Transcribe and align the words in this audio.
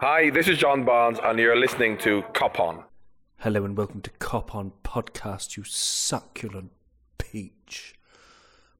Hi, 0.00 0.30
this 0.30 0.46
is 0.46 0.58
John 0.58 0.84
Barnes, 0.84 1.18
and 1.24 1.40
you're 1.40 1.58
listening 1.58 1.98
to 1.98 2.22
Cop 2.32 2.60
On. 2.60 2.84
Hello 3.38 3.64
and 3.64 3.76
welcome 3.76 4.00
to 4.02 4.10
Cop 4.20 4.54
On 4.54 4.70
Podcast, 4.84 5.56
you 5.56 5.64
succulent 5.64 6.70
peach. 7.18 7.96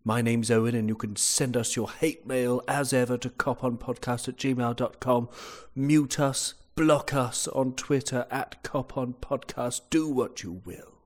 My 0.04 0.22
name's 0.22 0.48
Owen, 0.48 0.76
and 0.76 0.88
you 0.88 0.94
can 0.94 1.16
send 1.16 1.56
us 1.56 1.74
your 1.74 1.90
hate 1.90 2.24
mail 2.24 2.62
as 2.68 2.92
ever 2.92 3.18
to 3.18 3.30
coponpodcast 3.30 4.28
at 4.28 4.36
gmail.com. 4.36 5.28
Mute 5.74 6.20
us, 6.20 6.54
block 6.76 7.12
us 7.12 7.48
on 7.48 7.72
Twitter 7.72 8.24
at 8.30 8.62
coponpodcast. 8.62 9.80
Do 9.90 10.08
what 10.08 10.44
you 10.44 10.62
will. 10.64 11.00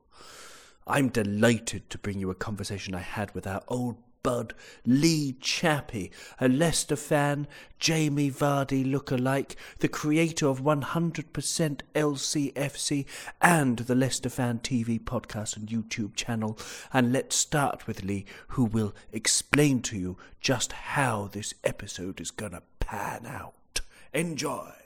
I'm 0.87 1.09
delighted 1.09 1.89
to 1.89 1.97
bring 1.97 2.21
you 2.21 2.29
a 2.29 2.35
conversation 2.35 2.95
I 2.95 3.01
had 3.01 3.35
with 3.35 3.47
our 3.47 3.63
old 3.67 3.97
bud 4.23 4.55
Lee 4.87 5.37
Chappie, 5.41 6.11
a 6.41 6.49
Leicester 6.49 6.97
fan, 6.97 7.47
Jamie 7.79 8.31
Vardy 8.31 8.89
look-alike, 8.89 9.57
the 9.81 9.89
creator 9.89 10.47
of 10.47 10.61
100% 10.61 11.81
LCFC 11.95 13.05
and 13.41 13.79
the 13.79 13.95
Leicester 13.95 14.29
Fan 14.29 14.61
TV 14.61 15.01
podcast 15.01 15.57
and 15.57 15.69
YouTube 15.69 16.15
channel. 16.15 16.59
And 16.93 17.13
let's 17.13 17.37
start 17.37 17.87
with 17.87 18.05
Lee, 18.05 18.25
who 18.49 18.65
will 18.65 18.95
explain 19.13 19.83
to 19.83 19.99
you 19.99 20.17
just 20.41 20.73
how 20.73 21.29
this 21.33 21.55
episode 21.65 22.21
is 22.21 22.31
gonna 22.31 22.63
pan 22.81 23.27
out. 23.27 23.81
Enjoy! 24.13 24.82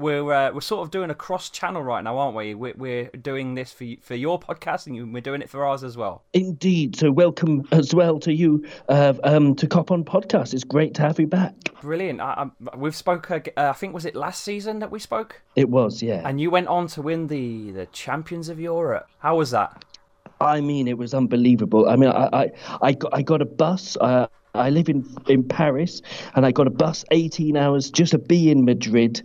We're 0.00 0.32
uh, 0.32 0.52
we're 0.52 0.60
sort 0.60 0.84
of 0.84 0.90
doing 0.90 1.10
a 1.10 1.14
cross 1.14 1.50
channel 1.50 1.82
right 1.82 2.02
now, 2.02 2.18
aren't 2.18 2.36
we? 2.36 2.54
We're, 2.54 2.74
we're 2.76 3.10
doing 3.10 3.54
this 3.54 3.72
for 3.72 3.84
for 4.00 4.14
your 4.14 4.40
podcast, 4.40 4.86
and 4.86 5.12
we're 5.12 5.20
doing 5.20 5.42
it 5.42 5.50
for 5.50 5.64
ours 5.64 5.84
as 5.84 5.96
well. 5.96 6.24
Indeed. 6.32 6.96
So 6.96 7.12
welcome 7.12 7.68
as 7.72 7.94
well 7.94 8.18
to 8.20 8.32
you 8.32 8.64
uh, 8.88 9.14
um, 9.24 9.54
to 9.56 9.66
Cop 9.66 9.90
on 9.90 10.04
Podcast. 10.04 10.54
It's 10.54 10.64
great 10.64 10.94
to 10.94 11.02
have 11.02 11.20
you 11.20 11.26
back. 11.26 11.54
Brilliant. 11.82 12.20
I, 12.20 12.50
I, 12.72 12.76
we've 12.76 12.96
spoke. 12.96 13.30
Uh, 13.30 13.40
I 13.56 13.72
think 13.72 13.94
was 13.94 14.06
it 14.06 14.16
last 14.16 14.42
season 14.42 14.78
that 14.80 14.90
we 14.90 14.98
spoke. 14.98 15.42
It 15.56 15.68
was, 15.68 16.02
yeah. 16.02 16.22
And 16.24 16.40
you 16.40 16.50
went 16.50 16.68
on 16.68 16.86
to 16.88 17.02
win 17.02 17.26
the 17.26 17.70
the 17.72 17.86
Champions 17.86 18.48
of 18.48 18.58
Europe. 18.58 19.08
How 19.18 19.36
was 19.36 19.50
that? 19.50 19.84
I 20.40 20.62
mean, 20.62 20.88
it 20.88 20.96
was 20.96 21.12
unbelievable. 21.12 21.88
I 21.88 21.96
mean, 21.96 22.10
I 22.10 22.28
I, 22.32 22.50
I 22.80 22.92
got 22.92 23.14
I 23.14 23.22
got 23.22 23.42
a 23.42 23.46
bus. 23.46 23.96
Uh, 24.00 24.26
I 24.54 24.70
live 24.70 24.88
in 24.88 25.04
in 25.28 25.44
Paris, 25.44 26.02
and 26.34 26.44
I 26.44 26.50
got 26.50 26.66
a 26.66 26.70
bus 26.70 27.04
18 27.12 27.56
hours 27.56 27.90
just 27.90 28.12
to 28.12 28.18
be 28.18 28.50
in 28.50 28.64
Madrid. 28.64 29.22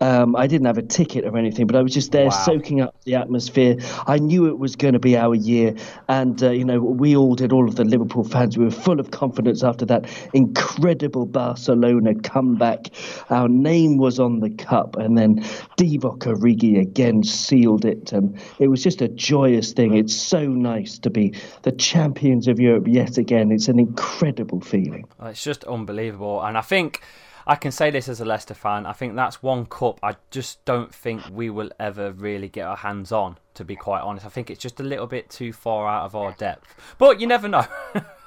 Um, 0.00 0.36
I 0.36 0.46
didn't 0.46 0.66
have 0.66 0.78
a 0.78 0.82
ticket 0.82 1.24
or 1.24 1.36
anything, 1.36 1.66
but 1.66 1.74
I 1.76 1.82
was 1.82 1.92
just 1.92 2.12
there 2.12 2.26
Wow. 2.26 2.30
soaking 2.30 2.80
up 2.80 2.94
the 3.04 3.16
atmosphere. 3.16 3.76
I 4.06 4.18
knew 4.18 4.46
it 4.46 4.58
was 4.58 4.76
going 4.76 4.92
to 4.94 5.00
be 5.00 5.16
our 5.16 5.34
year, 5.34 5.74
and 6.08 6.40
uh, 6.42 6.50
you 6.50 6.64
know 6.64 6.80
we 6.80 7.16
all 7.16 7.34
did. 7.34 7.52
All 7.52 7.68
of 7.68 7.74
the 7.76 7.84
Liverpool 7.84 8.22
fans, 8.24 8.56
we 8.56 8.64
were 8.64 8.70
full 8.70 9.00
of 9.00 9.10
confidence 9.10 9.62
after 9.64 9.84
that 9.86 10.06
incredible 10.32 11.26
Barcelona 11.26 12.14
comeback. 12.14 12.88
Our 13.30 13.48
name 13.48 13.96
was 13.96 14.20
on 14.20 14.40
the 14.40 14.50
cup, 14.50 14.96
and 14.96 15.18
then 15.18 15.40
Divock 15.76 16.20
Origi 16.20 16.80
again 16.80 17.22
sealed 17.24 17.84
it, 17.84 18.12
and 18.12 18.38
it 18.60 18.68
was 18.68 18.82
just 18.82 19.02
a 19.02 19.08
joyous 19.08 19.72
thing. 19.72 19.94
It's 19.96 20.14
so 20.14 20.46
nice 20.46 20.98
to 21.00 21.10
be 21.10 21.34
the 21.62 21.72
champions 21.72 22.46
of 22.46 22.60
Europe 22.60 22.86
yet 22.86 23.18
again. 23.18 23.50
It's 23.50 23.68
an 23.68 23.78
incredible 23.80 24.60
feeling. 24.68 25.08
It's 25.22 25.42
just 25.42 25.64
unbelievable, 25.64 26.42
and 26.42 26.56
I 26.56 26.62
think 26.62 27.00
I 27.46 27.54
can 27.54 27.72
say 27.72 27.90
this 27.90 28.08
as 28.08 28.20
a 28.20 28.26
Leicester 28.26 28.52
fan. 28.54 28.84
I 28.84 28.92
think 28.92 29.16
that's 29.16 29.42
one 29.42 29.64
cup 29.64 29.98
I 30.02 30.16
just 30.30 30.62
don't 30.66 30.94
think 30.94 31.22
we 31.32 31.48
will 31.48 31.70
ever 31.80 32.12
really 32.12 32.48
get 32.48 32.66
our 32.66 32.76
hands 32.76 33.10
on. 33.10 33.38
To 33.54 33.64
be 33.64 33.74
quite 33.74 34.02
honest, 34.02 34.26
I 34.26 34.28
think 34.28 34.50
it's 34.50 34.60
just 34.60 34.80
a 34.80 34.82
little 34.82 35.06
bit 35.06 35.30
too 35.30 35.52
far 35.52 35.88
out 35.88 36.04
of 36.04 36.14
our 36.14 36.32
depth. 36.32 36.74
But 36.98 37.20
you 37.20 37.26
never 37.26 37.48
know. 37.48 37.66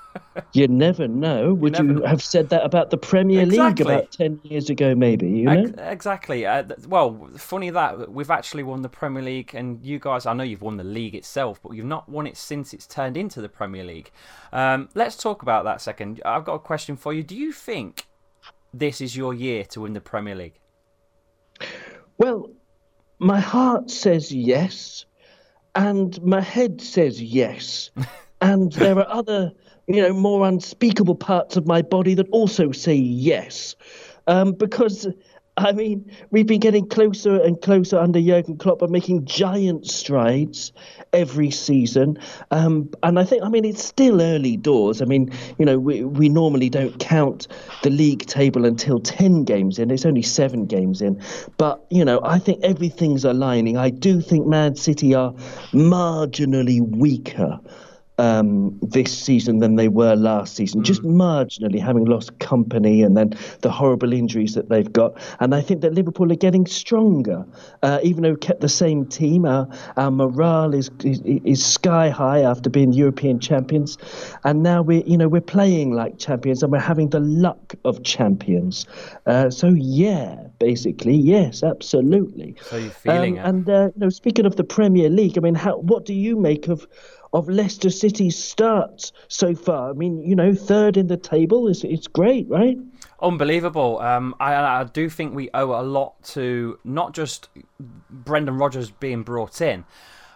You 0.53 0.67
never 0.67 1.07
know. 1.07 1.53
Would 1.53 1.77
you, 1.77 1.83
know. 1.83 2.05
have 2.05 2.21
said 2.21 2.49
that 2.49 2.65
about 2.65 2.89
the 2.89 2.97
Premier 2.97 3.41
Exactly. 3.41 3.85
League 3.85 3.93
about 3.99 4.11
10 4.11 4.39
years 4.43 4.69
ago, 4.69 4.95
maybe? 4.95 5.29
You 5.29 5.45
know? 5.45 5.73
Exactly. 5.77 6.45
Uh, 6.45 6.63
well, 6.87 7.29
funny 7.37 7.69
that 7.69 8.11
we've 8.11 8.31
actually 8.31 8.63
won 8.63 8.81
the 8.81 8.89
Premier 8.89 9.23
League, 9.23 9.53
and 9.53 9.83
you 9.85 9.99
guys, 9.99 10.25
I 10.25 10.33
know 10.33 10.43
you've 10.43 10.61
won 10.61 10.77
the 10.77 10.83
league 10.83 11.15
itself, 11.15 11.59
but 11.63 11.73
you've 11.73 11.85
not 11.85 12.09
won 12.09 12.27
it 12.27 12.37
since 12.37 12.73
it's 12.73 12.87
turned 12.87 13.17
into 13.17 13.41
the 13.41 13.49
Premier 13.49 13.83
League. 13.83 14.11
Um, 14.51 14.89
let's 14.93 15.15
talk 15.15 15.41
about 15.41 15.63
that 15.65 15.81
second. 15.81 16.21
I've 16.25 16.45
got 16.45 16.55
a 16.55 16.59
question 16.59 16.97
for 16.97 17.13
you. 17.13 17.23
Do 17.23 17.35
you 17.35 17.51
think 17.51 18.07
this 18.73 19.01
is 19.01 19.15
your 19.15 19.33
year 19.33 19.63
to 19.65 19.81
win 19.81 19.93
the 19.93 20.01
Premier 20.01 20.35
League? 20.35 20.59
Well, 22.17 22.51
my 23.19 23.39
heart 23.39 23.89
says 23.89 24.31
yes, 24.31 25.05
and 25.75 26.21
my 26.21 26.41
head 26.41 26.81
says 26.81 27.21
yes. 27.21 27.91
and 28.41 28.71
there 28.73 28.97
are 28.97 29.07
other, 29.07 29.51
you 29.87 30.01
know, 30.01 30.13
more 30.13 30.47
unspeakable 30.47 31.15
parts 31.15 31.55
of 31.57 31.67
my 31.67 31.81
body 31.81 32.15
that 32.15 32.27
also 32.29 32.71
say 32.71 32.95
yes. 32.95 33.75
Um, 34.27 34.53
because, 34.53 35.07
I 35.57 35.73
mean, 35.73 36.11
we've 36.31 36.47
been 36.47 36.59
getting 36.59 36.87
closer 36.87 37.39
and 37.39 37.61
closer 37.61 37.99
under 37.99 38.19
Jurgen 38.19 38.57
Klopp 38.57 38.81
and 38.81 38.91
making 38.91 39.25
giant 39.25 39.85
strides 39.85 40.71
every 41.13 41.51
season. 41.51 42.17
Um, 42.49 42.89
and 43.03 43.19
I 43.19 43.25
think, 43.25 43.43
I 43.43 43.49
mean, 43.49 43.65
it's 43.65 43.83
still 43.83 44.21
early 44.21 44.57
doors. 44.57 45.01
I 45.03 45.05
mean, 45.05 45.31
you 45.59 45.65
know, 45.65 45.77
we, 45.77 46.03
we 46.03 46.29
normally 46.29 46.69
don't 46.69 46.97
count 46.99 47.47
the 47.83 47.91
league 47.91 48.25
table 48.25 48.65
until 48.65 48.99
10 48.99 49.43
games 49.43 49.77
in. 49.77 49.91
It's 49.91 50.05
only 50.05 50.23
seven 50.23 50.65
games 50.65 51.01
in. 51.01 51.21
But, 51.57 51.85
you 51.91 52.05
know, 52.05 52.21
I 52.23 52.39
think 52.39 52.63
everything's 52.63 53.23
aligning. 53.23 53.77
I 53.77 53.91
do 53.91 54.19
think 54.19 54.47
Man 54.47 54.75
City 54.75 55.13
are 55.13 55.33
marginally 55.73 56.81
weaker 56.81 57.59
um, 58.21 58.77
this 58.81 59.11
season 59.17 59.59
than 59.59 59.75
they 59.75 59.87
were 59.87 60.15
last 60.15 60.55
season, 60.55 60.83
just 60.83 61.01
marginally, 61.01 61.81
having 61.81 62.05
lost 62.05 62.37
Kompany 62.37 63.03
and 63.05 63.17
then 63.17 63.33
the 63.61 63.71
horrible 63.71 64.13
injuries 64.13 64.53
that 64.53 64.69
they've 64.69 64.91
got. 64.93 65.11
And 65.39 65.55
I 65.55 65.61
think 65.61 65.81
that 65.81 65.93
Liverpool 65.93 66.31
are 66.31 66.35
getting 66.47 66.67
stronger, 66.67 67.45
uh, 67.81 67.99
even 68.03 68.21
though 68.23 68.31
we 68.31 68.37
kept 68.37 68.61
the 68.61 68.69
same 68.69 69.05
team. 69.05 69.45
Our, 69.45 69.67
our 69.97 70.11
morale 70.11 70.73
is, 70.75 70.91
is 71.03 71.21
is 71.25 71.65
sky 71.65 72.09
high 72.09 72.41
after 72.41 72.69
being 72.69 72.93
European 72.93 73.39
champions, 73.39 73.97
and 74.43 74.61
now 74.61 74.83
we're 74.83 75.03
you 75.05 75.17
know 75.17 75.27
we're 75.27 75.41
playing 75.57 75.93
like 75.93 76.19
champions 76.19 76.61
and 76.63 76.71
we're 76.71 76.79
having 76.79 77.09
the 77.09 77.19
luck 77.19 77.73
of 77.85 78.03
champions. 78.03 78.85
Uh, 79.25 79.49
so 79.49 79.69
yeah, 79.69 80.35
basically 80.59 81.15
yes, 81.15 81.63
absolutely. 81.63 82.55
So 82.69 82.77
you're 82.77 82.91
feeling 82.91 83.39
Um, 83.39 83.45
it. 83.45 83.49
And 83.49 83.69
uh, 83.69 83.89
you 83.95 83.99
know, 84.01 84.09
speaking 84.09 84.45
of 84.45 84.55
the 84.55 84.63
Premier 84.63 85.09
League, 85.09 85.37
I 85.37 85.41
mean, 85.41 85.55
how 85.55 85.77
what 85.77 86.05
do 86.05 86.13
you 86.13 86.37
make 86.37 86.67
of 86.67 86.85
of 87.33 87.47
Leicester 87.47 87.89
City's 87.89 88.37
start 88.37 89.11
so 89.27 89.55
far? 89.55 89.89
I 89.89 89.93
mean, 89.93 90.21
you 90.23 90.35
know, 90.35 90.53
third 90.53 90.97
in 90.97 91.07
the 91.07 91.17
table 91.17 91.67
is 91.67 91.83
it's 91.83 92.07
great, 92.07 92.47
right? 92.49 92.77
Unbelievable. 93.21 93.99
Um, 93.99 94.35
I, 94.39 94.53
I 94.55 94.83
do 94.83 95.09
think 95.09 95.35
we 95.35 95.49
owe 95.53 95.79
a 95.79 95.83
lot 95.83 96.21
to 96.25 96.79
not 96.83 97.13
just 97.13 97.49
Brendan 98.09 98.57
Rodgers 98.57 98.91
being 98.91 99.23
brought 99.23 99.61
in, 99.61 99.85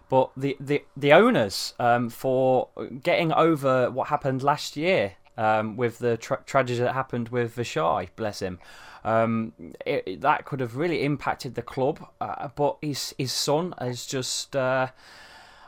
but 0.07 0.29
the 0.37 0.55
the, 0.59 0.83
the 0.95 1.11
owners 1.13 1.73
um, 1.79 2.09
for 2.09 2.69
getting 3.03 3.31
over 3.33 3.89
what 3.89 4.09
happened 4.09 4.43
last 4.43 4.77
year 4.77 5.13
um, 5.37 5.77
with 5.77 5.97
the 5.97 6.15
tra- 6.17 6.43
tragedy 6.45 6.79
that 6.79 6.93
happened 6.93 7.29
with 7.29 7.55
Vichai, 7.55 8.09
bless 8.15 8.39
him. 8.41 8.59
Um, 9.03 9.53
it- 9.85 10.21
that 10.21 10.45
could 10.45 10.59
have 10.59 10.77
really 10.77 11.03
impacted 11.03 11.55
the 11.55 11.61
club, 11.61 12.07
uh, 12.21 12.49
but 12.55 12.77
his 12.81 13.13
his 13.17 13.33
son 13.33 13.73
has 13.79 14.05
just. 14.05 14.55
Uh, 14.55 14.87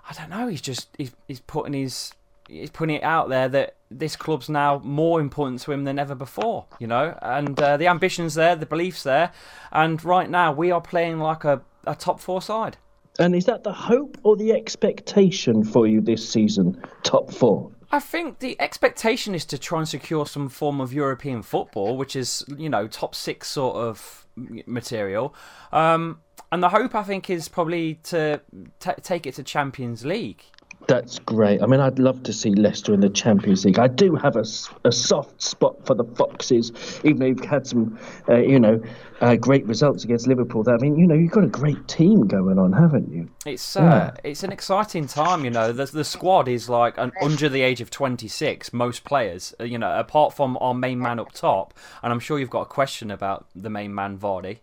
I 0.10 0.14
don't 0.14 0.30
know. 0.30 0.48
He's 0.48 0.62
just 0.62 0.90
he's, 0.98 1.12
he's 1.28 1.40
putting 1.42 1.74
his 1.74 2.14
he's 2.48 2.70
putting 2.70 2.96
it 2.96 3.04
out 3.04 3.30
there 3.30 3.50
that 3.50 3.76
this 3.92 4.16
club's 4.16 4.50
now 4.50 4.80
more 4.84 5.20
important 5.20 5.62
to 5.62 5.72
him 5.72 5.84
than 5.84 6.00
ever 6.00 6.16
before. 6.16 6.66
You 6.80 6.88
know, 6.88 7.18
and 7.22 7.60
uh, 7.60 7.78
the 7.78 7.88
ambitions 7.88 8.36
there, 8.36 8.56
the 8.56 8.66
beliefs 8.66 9.04
there, 9.04 9.32
and 9.72 10.04
right 10.04 10.30
now 10.30 10.54
we 10.54 10.72
are 10.72 10.82
playing 10.82 11.20
like 11.20 11.44
a, 11.44 11.62
a 11.86 11.96
top 11.96 12.20
four 12.20 12.42
side. 12.42 12.78
And 13.20 13.36
is 13.36 13.46
that 13.46 13.64
the 13.64 13.74
hope 13.74 14.18
or 14.24 14.36
the 14.36 14.52
expectation 14.52 15.64
for 15.64 15.88
you 15.88 16.02
this 16.02 16.28
season? 16.28 16.82
Top 17.04 17.32
four. 17.34 17.72
I 17.92 18.00
think 18.00 18.40
the 18.40 18.60
expectation 18.62 19.34
is 19.34 19.46
to 19.46 19.58
try 19.58 19.80
and 19.80 19.88
secure 19.88 20.26
some 20.26 20.50
form 20.50 20.82
of 20.82 20.94
European 20.94 21.42
football, 21.42 21.98
which 21.98 22.16
is 22.16 22.46
you 22.58 22.70
know 22.70 22.88
top 22.88 23.16
six 23.16 23.48
sort 23.50 23.76
of 23.76 24.27
material. 24.66 25.34
Um, 25.72 26.22
and 26.52 26.64
the 26.64 26.70
hope 26.70 26.96
I 26.96 27.04
think 27.04 27.30
is 27.30 27.48
probably 27.50 27.96
to 28.06 28.42
take 28.80 29.28
it 29.28 29.36
to 29.36 29.44
Champions 29.44 30.06
League. 30.06 30.44
That's 30.88 31.20
great. 31.20 31.62
I 31.62 31.66
mean, 31.66 31.82
I'd 31.82 32.00
love 32.00 32.24
to 32.24 32.34
see 32.34 32.52
Leicester 32.52 32.94
in 32.94 33.02
the 33.02 33.10
Champions 33.10 33.66
League. 33.66 33.78
I 33.78 33.88
do 33.88 34.16
have 34.16 34.38
a, 34.38 34.46
a 34.86 34.92
soft 34.92 35.42
spot 35.42 35.86
for 35.86 35.94
the 35.94 36.06
Foxes, 36.06 36.72
even 37.04 37.20
though 37.20 37.26
you've 37.26 37.44
had 37.44 37.68
some, 37.68 38.00
uh, 38.30 38.38
you 38.38 38.58
know, 38.58 38.82
uh, 39.20 39.36
great 39.36 39.66
results 39.66 40.06
against 40.06 40.28
Liverpool. 40.28 40.64
That 40.64 40.76
I 40.76 40.78
mean, 40.78 40.98
you 40.98 41.06
know, 41.06 41.16
you've 41.16 41.32
got 41.32 41.44
a 41.44 41.48
great 41.48 41.88
team 41.90 42.28
going 42.28 42.58
on, 42.58 42.72
haven't 42.72 43.12
you? 43.12 43.30
It's 43.46 43.76
uh, 43.76 44.16
it's 44.24 44.44
an 44.44 44.54
exciting 44.54 45.08
time, 45.08 45.44
you 45.44 45.52
know. 45.52 45.74
The 45.74 45.86
the 45.86 46.06
squad 46.06 46.48
is 46.48 46.70
like 46.70 46.98
an, 46.98 47.12
under 47.22 47.50
the 47.50 47.62
age 47.62 47.82
of 47.82 47.90
26. 47.90 48.72
Most 48.72 49.04
players, 49.04 49.54
uh, 49.60 49.66
you 49.66 49.78
know, 49.78 49.98
apart 49.98 50.34
from 50.34 50.58
our 50.62 50.74
main 50.74 51.00
man 51.00 51.20
up 51.20 51.34
top, 51.34 51.74
and 52.02 52.14
I'm 52.14 52.20
sure 52.20 52.40
you've 52.40 52.50
got 52.50 52.62
a 52.62 52.66
question 52.66 53.12
about 53.12 53.48
the 53.54 53.70
main 53.70 53.94
man 53.94 54.18
Vardy. 54.18 54.60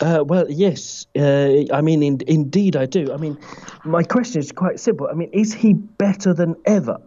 Uh, 0.00 0.24
well, 0.26 0.46
yes. 0.48 1.06
Uh, 1.16 1.64
I 1.72 1.80
mean, 1.80 2.02
in, 2.02 2.20
indeed, 2.26 2.76
I 2.76 2.86
do. 2.86 3.12
I 3.12 3.16
mean, 3.16 3.38
my 3.84 4.02
question 4.02 4.40
is 4.40 4.52
quite 4.52 4.80
simple. 4.80 5.08
I 5.10 5.14
mean, 5.14 5.30
is 5.32 5.52
he 5.52 5.72
better 5.72 6.32
than 6.34 6.56
ever? 6.64 6.98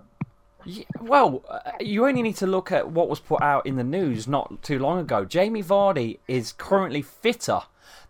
Well, 1.00 1.44
uh, 1.50 1.60
you 1.80 2.06
only 2.06 2.22
need 2.22 2.36
to 2.38 2.48
look 2.48 2.72
at 2.72 2.92
what 2.92 3.10
was 3.10 3.20
put 3.20 3.42
out 3.42 3.66
in 3.66 3.78
the 3.78 3.84
news 3.84 4.28
not 4.28 4.62
too 4.62 4.80
long 4.80 5.00
ago. 5.00 5.26
Jamie 5.26 5.64
Vardy 5.64 6.20
is 6.28 6.52
currently 6.52 7.02
fitter 7.02 7.62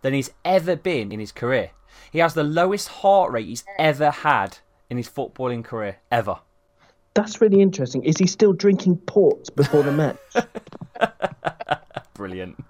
than 0.02 0.14
he's 0.14 0.32
ever 0.44 0.76
been 0.76 1.12
in 1.12 1.20
his 1.20 1.32
career. 1.32 1.72
He 2.12 2.20
has 2.20 2.34
the 2.34 2.44
lowest 2.44 2.90
heart 2.90 3.32
rate 3.32 3.48
he's 3.48 3.64
ever 3.80 4.12
had 4.12 4.58
in 4.90 4.98
his 4.98 5.08
footballing 5.08 5.64
career, 5.64 5.98
ever. 6.12 6.40
That's 7.14 7.42
really 7.42 7.62
interesting. 7.62 8.04
Is 8.04 8.18
he 8.18 8.28
still 8.28 8.54
drinking 8.54 8.98
port 9.06 9.54
before 9.56 9.84
the 9.84 9.92
match? 9.92 10.18
Brilliant. 12.14 12.62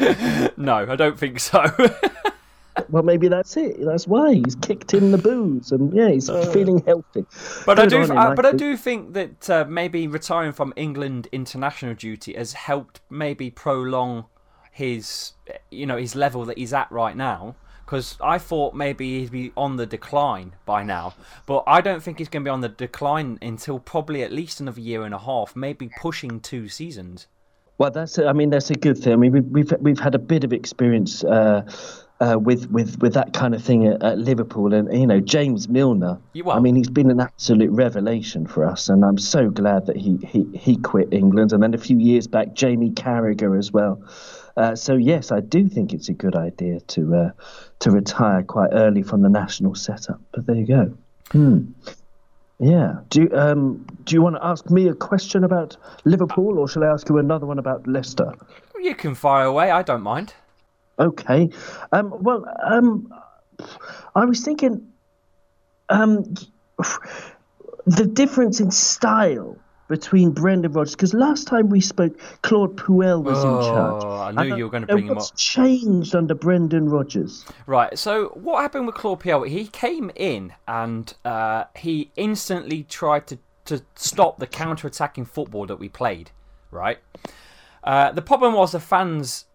no, 0.56 0.86
I 0.88 0.96
don't 0.96 1.18
think 1.18 1.40
so. 1.40 1.64
well, 2.88 3.02
maybe 3.02 3.28
that's 3.28 3.56
it. 3.56 3.84
That's 3.84 4.06
why 4.06 4.34
he's 4.34 4.54
kicked 4.56 4.94
in 4.94 5.12
the 5.12 5.18
booze, 5.18 5.72
and 5.72 5.92
yeah, 5.92 6.08
he's 6.08 6.28
feeling 6.52 6.82
healthy. 6.84 7.24
But 7.66 7.78
I 7.78 7.86
do, 7.86 8.02
I, 8.12 8.34
but 8.34 8.46
I 8.46 8.50
think. 8.50 8.58
do 8.58 8.76
think 8.76 9.12
that 9.14 9.50
uh, 9.50 9.64
maybe 9.68 10.06
retiring 10.06 10.52
from 10.52 10.72
England 10.76 11.28
international 11.32 11.94
duty 11.94 12.34
has 12.34 12.52
helped 12.52 13.00
maybe 13.10 13.50
prolong 13.50 14.26
his, 14.70 15.32
you 15.70 15.86
know, 15.86 15.96
his 15.96 16.14
level 16.14 16.44
that 16.46 16.58
he's 16.58 16.72
at 16.72 16.90
right 16.90 17.16
now. 17.16 17.56
Because 17.84 18.16
I 18.20 18.38
thought 18.38 18.72
maybe 18.72 19.18
he'd 19.18 19.32
be 19.32 19.52
on 19.56 19.76
the 19.76 19.84
decline 19.84 20.54
by 20.64 20.84
now, 20.84 21.14
but 21.44 21.64
I 21.66 21.80
don't 21.80 22.00
think 22.00 22.18
he's 22.18 22.28
going 22.28 22.44
to 22.44 22.48
be 22.48 22.52
on 22.52 22.60
the 22.60 22.68
decline 22.68 23.36
until 23.42 23.80
probably 23.80 24.22
at 24.22 24.30
least 24.30 24.60
another 24.60 24.80
year 24.80 25.02
and 25.02 25.12
a 25.12 25.18
half, 25.18 25.56
maybe 25.56 25.90
pushing 26.00 26.38
two 26.38 26.68
seasons. 26.68 27.26
Well, 27.80 27.90
that's. 27.90 28.18
I 28.18 28.34
mean, 28.34 28.50
that's 28.50 28.68
a 28.68 28.74
good 28.74 28.98
thing. 28.98 29.14
I 29.14 29.16
mean, 29.16 29.32
we've 29.32 29.46
we've, 29.46 29.72
we've 29.80 29.98
had 29.98 30.14
a 30.14 30.18
bit 30.18 30.44
of 30.44 30.52
experience 30.52 31.24
uh, 31.24 31.62
uh, 32.20 32.38
with 32.38 32.70
with 32.70 33.00
with 33.00 33.14
that 33.14 33.32
kind 33.32 33.54
of 33.54 33.64
thing 33.64 33.86
at, 33.86 34.02
at 34.02 34.18
Liverpool, 34.18 34.74
and 34.74 34.92
you 34.92 35.06
know, 35.06 35.18
James 35.18 35.66
Milner. 35.66 36.18
I 36.58 36.60
mean, 36.60 36.76
he's 36.76 36.90
been 36.90 37.10
an 37.10 37.20
absolute 37.20 37.70
revelation 37.70 38.46
for 38.46 38.66
us, 38.66 38.90
and 38.90 39.02
I'm 39.02 39.16
so 39.16 39.48
glad 39.48 39.86
that 39.86 39.96
he 39.96 40.18
he 40.18 40.44
he 40.54 40.76
quit 40.76 41.08
England, 41.10 41.54
and 41.54 41.62
then 41.62 41.72
a 41.72 41.78
few 41.78 41.96
years 41.98 42.26
back, 42.26 42.52
Jamie 42.52 42.90
Carragher 42.90 43.58
as 43.58 43.72
well. 43.72 44.06
Uh, 44.58 44.76
so 44.76 44.96
yes, 44.96 45.32
I 45.32 45.40
do 45.40 45.66
think 45.66 45.94
it's 45.94 46.10
a 46.10 46.12
good 46.12 46.36
idea 46.36 46.80
to 46.80 47.14
uh, 47.14 47.30
to 47.78 47.90
retire 47.90 48.42
quite 48.42 48.72
early 48.74 49.02
from 49.02 49.22
the 49.22 49.30
national 49.30 49.74
setup. 49.74 50.20
But 50.32 50.44
there 50.44 50.56
you 50.56 50.66
go. 50.66 50.98
Hmm. 51.32 51.68
Yeah. 52.60 52.98
Do 53.08 53.22
you, 53.22 53.30
um, 53.32 53.86
do 54.04 54.14
you 54.14 54.22
want 54.22 54.36
to 54.36 54.44
ask 54.44 54.70
me 54.70 54.86
a 54.88 54.94
question 54.94 55.44
about 55.44 55.76
Liverpool, 56.04 56.58
or 56.58 56.68
shall 56.68 56.84
I 56.84 56.88
ask 56.88 57.08
you 57.08 57.16
another 57.16 57.46
one 57.46 57.58
about 57.58 57.86
Leicester? 57.86 58.34
You 58.78 58.94
can 58.94 59.14
fire 59.14 59.46
away, 59.46 59.70
I 59.70 59.82
don't 59.82 60.02
mind. 60.02 60.34
Okay. 60.98 61.48
Um, 61.90 62.14
well, 62.20 62.44
um, 62.62 63.12
I 64.14 64.26
was 64.26 64.44
thinking 64.44 64.86
um, 65.88 66.34
the 67.86 68.04
difference 68.04 68.60
in 68.60 68.70
style 68.70 69.56
between 69.90 70.30
Brendan 70.30 70.72
Rodgers, 70.72 70.94
because 70.94 71.12
last 71.12 71.48
time 71.48 71.68
we 71.68 71.80
spoke, 71.80 72.18
Claude 72.42 72.76
Puel 72.76 73.22
was 73.22 73.38
in 73.44 73.50
charge. 73.50 74.02
Oh, 74.04 74.32
I 74.34 74.44
knew 74.44 74.56
you 74.56 74.64
were 74.64 74.70
going 74.70 74.86
to 74.86 74.86
bring 74.86 75.08
him 75.08 75.16
what's 75.16 75.32
up. 75.32 75.36
changed 75.36 76.14
under 76.14 76.32
Brendan 76.32 76.88
Rodgers? 76.88 77.44
Right. 77.66 77.98
So 77.98 78.28
what 78.28 78.62
happened 78.62 78.86
with 78.86 78.94
Claude 78.94 79.20
Puel? 79.20 79.48
He 79.48 79.66
came 79.66 80.12
in 80.14 80.54
and 80.68 81.12
uh, 81.24 81.64
he 81.76 82.10
instantly 82.16 82.84
tried 82.84 83.26
to 83.26 83.38
to 83.66 83.82
stop 83.94 84.38
the 84.38 84.46
counter-attacking 84.46 85.26
football 85.26 85.66
that 85.66 85.78
we 85.78 85.88
played. 85.88 86.30
Right. 86.70 86.98
Uh, 87.84 88.10
the 88.12 88.22
problem 88.22 88.54
was 88.54 88.72
the 88.72 88.80
fans 88.80 89.46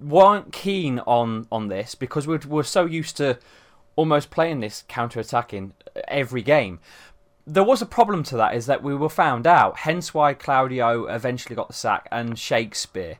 weren't 0.00 0.52
keen 0.52 1.00
on 1.00 1.48
on 1.50 1.68
this 1.68 1.94
because 1.94 2.26
we 2.28 2.38
were 2.38 2.62
so 2.62 2.86
used 2.86 3.16
to 3.16 3.38
almost 3.96 4.30
playing 4.30 4.60
this 4.60 4.84
counter-attacking 4.88 5.72
every 6.08 6.42
game. 6.42 6.78
There 7.52 7.64
was 7.64 7.82
a 7.82 7.86
problem 7.86 8.22
to 8.24 8.36
that 8.36 8.54
is 8.54 8.66
that 8.66 8.80
we 8.80 8.94
were 8.94 9.08
found 9.08 9.44
out, 9.44 9.78
hence 9.78 10.14
why 10.14 10.34
Claudio 10.34 11.06
eventually 11.06 11.56
got 11.56 11.66
the 11.66 11.74
sack 11.74 12.06
and 12.12 12.38
Shakespeare 12.38 13.18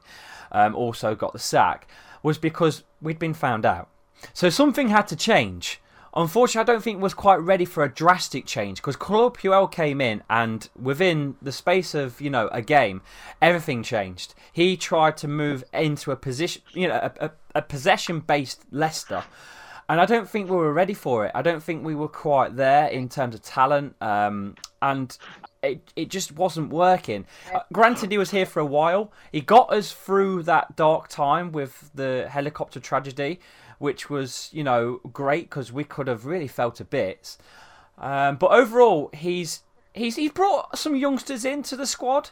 um, 0.53 0.77
also 0.77 1.17
got 1.17 1.33
the 1.33 1.41
sack, 1.41 1.89
was 2.23 2.39
because 2.39 2.85
we'd 3.03 3.19
been 3.19 3.35
found 3.35 3.67
out. 3.67 3.89
So 4.33 4.49
something 4.49 4.89
had 4.89 5.09
to 5.09 5.17
change. 5.17 5.81
Unfortunately, 6.15 6.61
I 6.61 6.73
don't 6.73 6.83
think 6.83 7.03
was 7.03 7.15
quite 7.15 7.41
ready 7.41 7.65
for 7.65 7.83
a 7.83 7.93
drastic 7.93 8.47
change 8.47 8.79
because 8.79 8.95
Claude 8.95 9.37
Puel 9.37 9.71
came 9.71 10.01
in 10.01 10.23
and 10.31 10.69
within 10.81 11.37
the 11.43 11.53
space 11.53 11.95
of 11.95 12.21
you 12.21 12.31
know 12.31 12.49
a 12.53 12.63
game, 12.63 13.03
everything 13.43 13.83
changed. 13.83 14.35
He 14.53 14.77
tried 14.77 15.17
to 15.19 15.29
move 15.29 15.65
into 15.73 16.13
a 16.13 16.17
position, 16.17 16.63
you 16.73 16.87
know, 16.87 17.11
a, 17.21 17.27
a, 17.27 17.31
a 17.57 17.63
possession-based 17.63 18.65
Leicester, 18.71 19.25
and 19.91 20.01
I 20.01 20.07
don't 20.07 20.29
think 20.29 20.49
we 20.49 20.55
were 20.55 20.73
ready 20.73 20.95
for 20.95 21.27
it. 21.27 21.33
I 21.35 21.43
don't 21.43 21.61
think 21.61 21.85
we 21.85 21.97
were 21.97 22.07
quite 22.07 22.55
there 22.55 22.87
in 22.87 23.09
terms 23.09 23.35
of 23.35 23.43
talent, 23.43 23.97
um, 24.01 24.55
and 24.81 25.19
it 25.65 25.93
it 25.97 26.11
just 26.11 26.31
wasn't 26.31 26.71
working. 26.71 27.27
Uh, 27.53 27.59
granted, 27.73 28.13
he 28.13 28.17
was 28.17 28.31
here 28.31 28.47
for 28.47 28.61
a 28.61 28.65
while. 28.65 29.13
He 29.33 29.41
got 29.41 29.73
us 29.73 29.91
through 29.91 30.45
that 30.45 30.77
dark 30.77 31.09
time 31.09 31.51
with 31.51 31.91
the 31.93 32.29
helicopter 32.31 32.79
tragedy, 32.79 33.41
which 33.79 34.09
was 34.09 34.49
you 34.53 34.63
know 34.63 35.01
great 35.13 35.51
because 35.51 35.73
we 35.73 35.83
could 35.83 36.07
have 36.07 36.25
really 36.25 36.47
fell 36.47 36.71
to 36.71 36.85
bits. 36.85 37.37
Um, 37.99 38.37
but 38.37 38.53
overall, 38.53 39.11
he's 39.13 39.65
he's 39.93 40.15
he's 40.15 40.31
brought 40.31 40.79
some 40.79 40.95
youngsters 40.95 41.45
into 41.45 41.75
the 41.75 41.87
squad, 41.87 42.31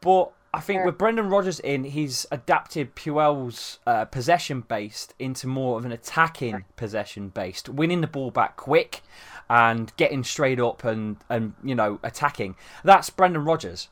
but 0.00 0.32
I 0.54 0.60
think 0.60 0.84
with 0.84 0.96
Brendan 0.96 1.28
Rodgers 1.28 1.58
in, 1.58 1.82
he's 1.82 2.26
adapted 2.30 2.94
Puel's 2.94 3.80
uh, 3.88 4.04
possession 4.04 4.60
based 4.60 5.12
into 5.18 5.48
more 5.48 5.78
of 5.78 5.84
an 5.84 5.90
attacking 5.90 6.64
possession 6.76 7.30
based, 7.30 7.68
winning 7.68 8.02
the 8.02 8.06
ball 8.06 8.30
back 8.30 8.56
quick 8.56 9.02
and 9.50 9.94
getting 9.96 10.22
straight 10.22 10.60
up 10.60 10.84
and 10.84 11.16
and 11.28 11.54
you 11.64 11.74
know 11.74 11.98
attacking. 12.04 12.54
That's 12.84 13.10
Brendan 13.10 13.44
Rodgers. 13.44 13.88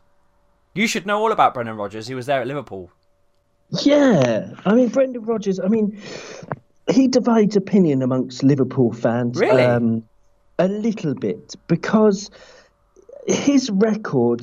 You 0.72 0.86
should 0.86 1.04
know 1.04 1.18
all 1.18 1.32
about 1.32 1.52
Brendan 1.52 1.76
Rodgers. 1.76 2.06
He 2.06 2.14
was 2.14 2.26
there 2.26 2.40
at 2.40 2.46
Liverpool. 2.46 2.92
Yeah, 3.80 4.52
I 4.64 4.74
mean 4.74 4.88
Brendan 4.88 5.24
Rodgers. 5.24 5.58
I 5.58 5.66
mean, 5.66 6.00
he 6.92 7.08
divides 7.08 7.56
opinion 7.56 8.02
amongst 8.02 8.44
Liverpool 8.44 8.92
fans. 8.92 9.36
Really? 9.36 9.64
Um, 9.64 10.04
a 10.60 10.68
little 10.68 11.14
bit 11.14 11.56
because 11.66 12.30
his 13.26 13.68
record 13.70 14.42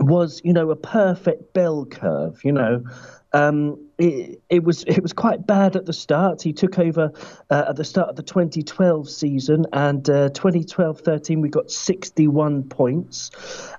was, 0.00 0.40
you 0.44 0.52
know, 0.52 0.70
a 0.70 0.76
perfect 0.76 1.52
bell 1.52 1.84
curve. 1.86 2.44
You 2.44 2.52
know, 2.52 2.84
um, 3.32 3.88
it, 3.98 4.40
it 4.48 4.64
was 4.64 4.84
it 4.84 5.02
was 5.02 5.12
quite 5.12 5.46
bad 5.46 5.76
at 5.76 5.86
the 5.86 5.92
start. 5.92 6.40
He 6.40 6.52
took 6.52 6.78
over 6.78 7.12
uh, 7.50 7.64
at 7.68 7.76
the 7.76 7.84
start 7.84 8.08
of 8.08 8.16
the 8.16 8.22
2012 8.22 9.08
season, 9.08 9.66
and 9.72 10.08
uh, 10.08 10.30
2012-13 10.30 11.42
we 11.42 11.48
got 11.48 11.70
61 11.70 12.64
points. 12.64 13.30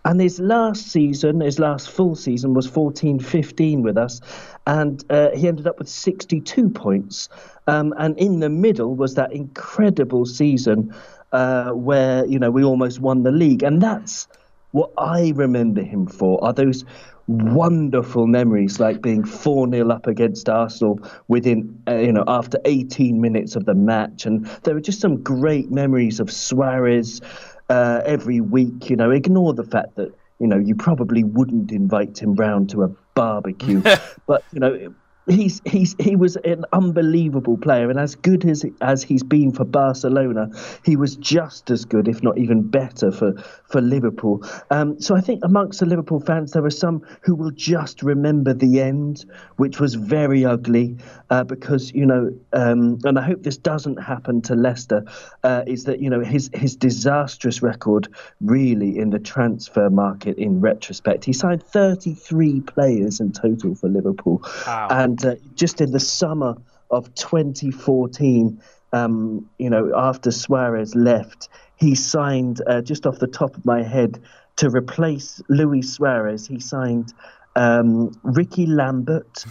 And 0.06 0.22
his 0.22 0.40
last 0.40 0.88
season, 0.88 1.40
his 1.42 1.58
last 1.58 1.90
full 1.90 2.16
season, 2.16 2.54
was 2.54 2.70
14-15 2.70 3.82
with 3.82 3.98
us, 3.98 4.22
and 4.68 5.04
uh, 5.10 5.32
he 5.32 5.48
ended 5.48 5.68
up 5.68 5.80
with 5.80 5.90
62 5.90 6.70
points. 6.70 7.30
Um, 7.68 7.94
and 7.98 8.18
in 8.18 8.40
the 8.40 8.50
middle 8.50 8.96
was 8.96 9.16
that 9.16 9.32
incredible 9.32 10.26
season 10.26 10.94
uh, 11.32 11.72
where 11.72 12.26
you 12.26 12.40
know 12.40 12.52
we 12.52 12.64
almost 12.64 13.00
won 13.00 13.24
the 13.24 13.32
league, 13.32 13.64
and 13.64 13.82
that's 13.82 14.28
what 14.72 14.92
I 14.98 15.34
remember 15.36 15.82
him 15.82 16.08
for. 16.08 16.44
Are 16.44 16.54
those 16.54 16.86
wonderful 17.30 18.26
memories 18.26 18.80
like 18.80 19.04
being 19.04 19.24
4 19.24 19.70
0 19.70 19.92
up 19.92 20.08
against 20.08 20.50
Arsenal 20.50 21.00
within, 21.28 21.80
uh, 21.88 21.96
you 21.96 22.12
know, 22.12 22.24
after 22.28 22.58
18 22.66 23.22
minutes 23.22 23.56
of 23.56 23.66
the 23.66 23.76
match. 23.76 24.26
And 24.26 24.46
there 24.64 24.74
were 24.74 24.82
just 24.82 25.00
some 25.00 25.22
great 25.22 25.70
memories 25.70 26.20
of 26.20 26.32
Suarez 26.32 27.22
uh, 27.70 28.02
every 28.04 28.42
week. 28.42 28.90
You 28.90 28.96
know, 28.96 29.12
ignore 29.12 29.54
the 29.54 29.64
fact 29.64 29.96
that, 29.96 30.12
you 30.40 30.48
know, 30.48 30.58
you 30.58 30.76
probably 30.76 31.24
wouldn't 31.24 31.72
invite 31.72 32.18
him 32.18 32.34
round 32.34 32.72
to 32.72 32.84
a 32.84 32.88
barbecue. 33.14 33.84
but, 34.26 34.44
you 34.52 34.60
know, 34.60 34.94
he's 35.30 35.62
he's 35.66 35.96
he 36.00 36.16
was 36.16 36.36
an 36.38 36.66
unbelievable 36.74 37.58
player, 37.58 37.90
and 37.90 38.00
as 38.00 38.16
good 38.16 38.46
as 38.46 38.66
as 38.82 39.04
he's 39.04 39.24
been 39.24 39.52
for 39.52 39.66
Barcelona, 39.66 40.50
he 40.84 40.96
was 40.96 41.16
just 41.16 41.70
as 41.72 41.86
good, 41.86 42.08
if 42.08 42.24
not 42.24 42.38
even 42.38 42.62
better, 42.64 43.12
for 43.12 43.34
for 43.68 43.82
Liverpool. 43.82 44.44
Um, 44.72 45.00
so 45.00 45.16
I 45.16 45.22
think 45.22 45.42
amongst 45.44 45.80
the 45.80 45.86
Liverpool 45.86 46.20
fans, 46.20 46.52
there 46.52 46.66
are 46.66 46.70
some 46.72 47.02
who 47.22 47.36
will 47.36 47.52
just 47.52 48.02
remember 48.04 48.54
the 48.54 48.82
end, 48.82 49.26
which 49.58 49.80
was 49.80 49.96
very 49.96 50.46
ugly, 50.46 50.98
uh, 51.30 51.44
because 51.44 51.92
you 51.94 52.06
know, 52.06 52.32
um, 52.54 53.00
and 53.04 53.20
I 53.20 53.22
hope 53.22 53.44
this 53.44 53.58
doesn't 53.58 53.98
happen 53.98 54.42
to 54.44 54.56
Leicester. 54.56 55.04
Uh, 55.44 55.64
is 55.68 55.84
that 55.86 56.00
you 56.02 56.10
know 56.10 56.22
his 56.22 56.50
his 56.54 56.76
disastrous 56.76 57.62
record 57.62 58.08
really 58.42 58.98
in 58.98 59.12
the 59.12 59.20
transfer 59.20 59.90
market 59.90 60.38
in 60.38 60.62
retrospect? 60.62 61.26
He 61.26 61.34
signed 61.34 61.64
33 61.64 62.62
players 62.62 63.20
in 63.20 63.32
total 63.32 63.76
for 63.76 63.88
Liverpool, 63.90 64.42
Wow. 64.66 64.88
and 64.90 65.19
uh, 65.26 65.36
just 65.56 65.82
in 65.82 65.92
the 65.92 66.00
summer 66.00 66.56
of 66.92 67.14
2014, 67.16 68.62
um, 68.94 69.50
you 69.58 69.70
know, 69.70 69.92
after 69.96 70.32
Suarez 70.32 70.96
left, 70.96 71.50
he 71.76 71.96
signed 71.96 72.62
uh, 72.68 72.82
just 72.82 73.06
off 73.06 73.20
the 73.20 73.28
top 73.28 73.56
of 73.56 73.66
my 73.66 73.84
head 73.84 74.22
to 74.58 74.70
replace 74.70 75.42
Luis 75.48 75.94
Suarez. 75.94 76.48
He 76.48 76.60
signed 76.60 77.14
um, 77.56 78.12
Rickie 78.24 78.66
Lambert, 78.66 79.46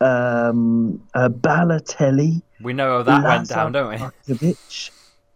um, 0.00 1.02
uh, 1.14 1.28
Balotelli. 1.28 2.42
We 2.60 2.72
know 2.72 2.98
how 2.98 3.02
that 3.02 3.24
went 3.24 3.48
down, 3.48 3.72
don't 3.72 4.00
we? 4.28 4.54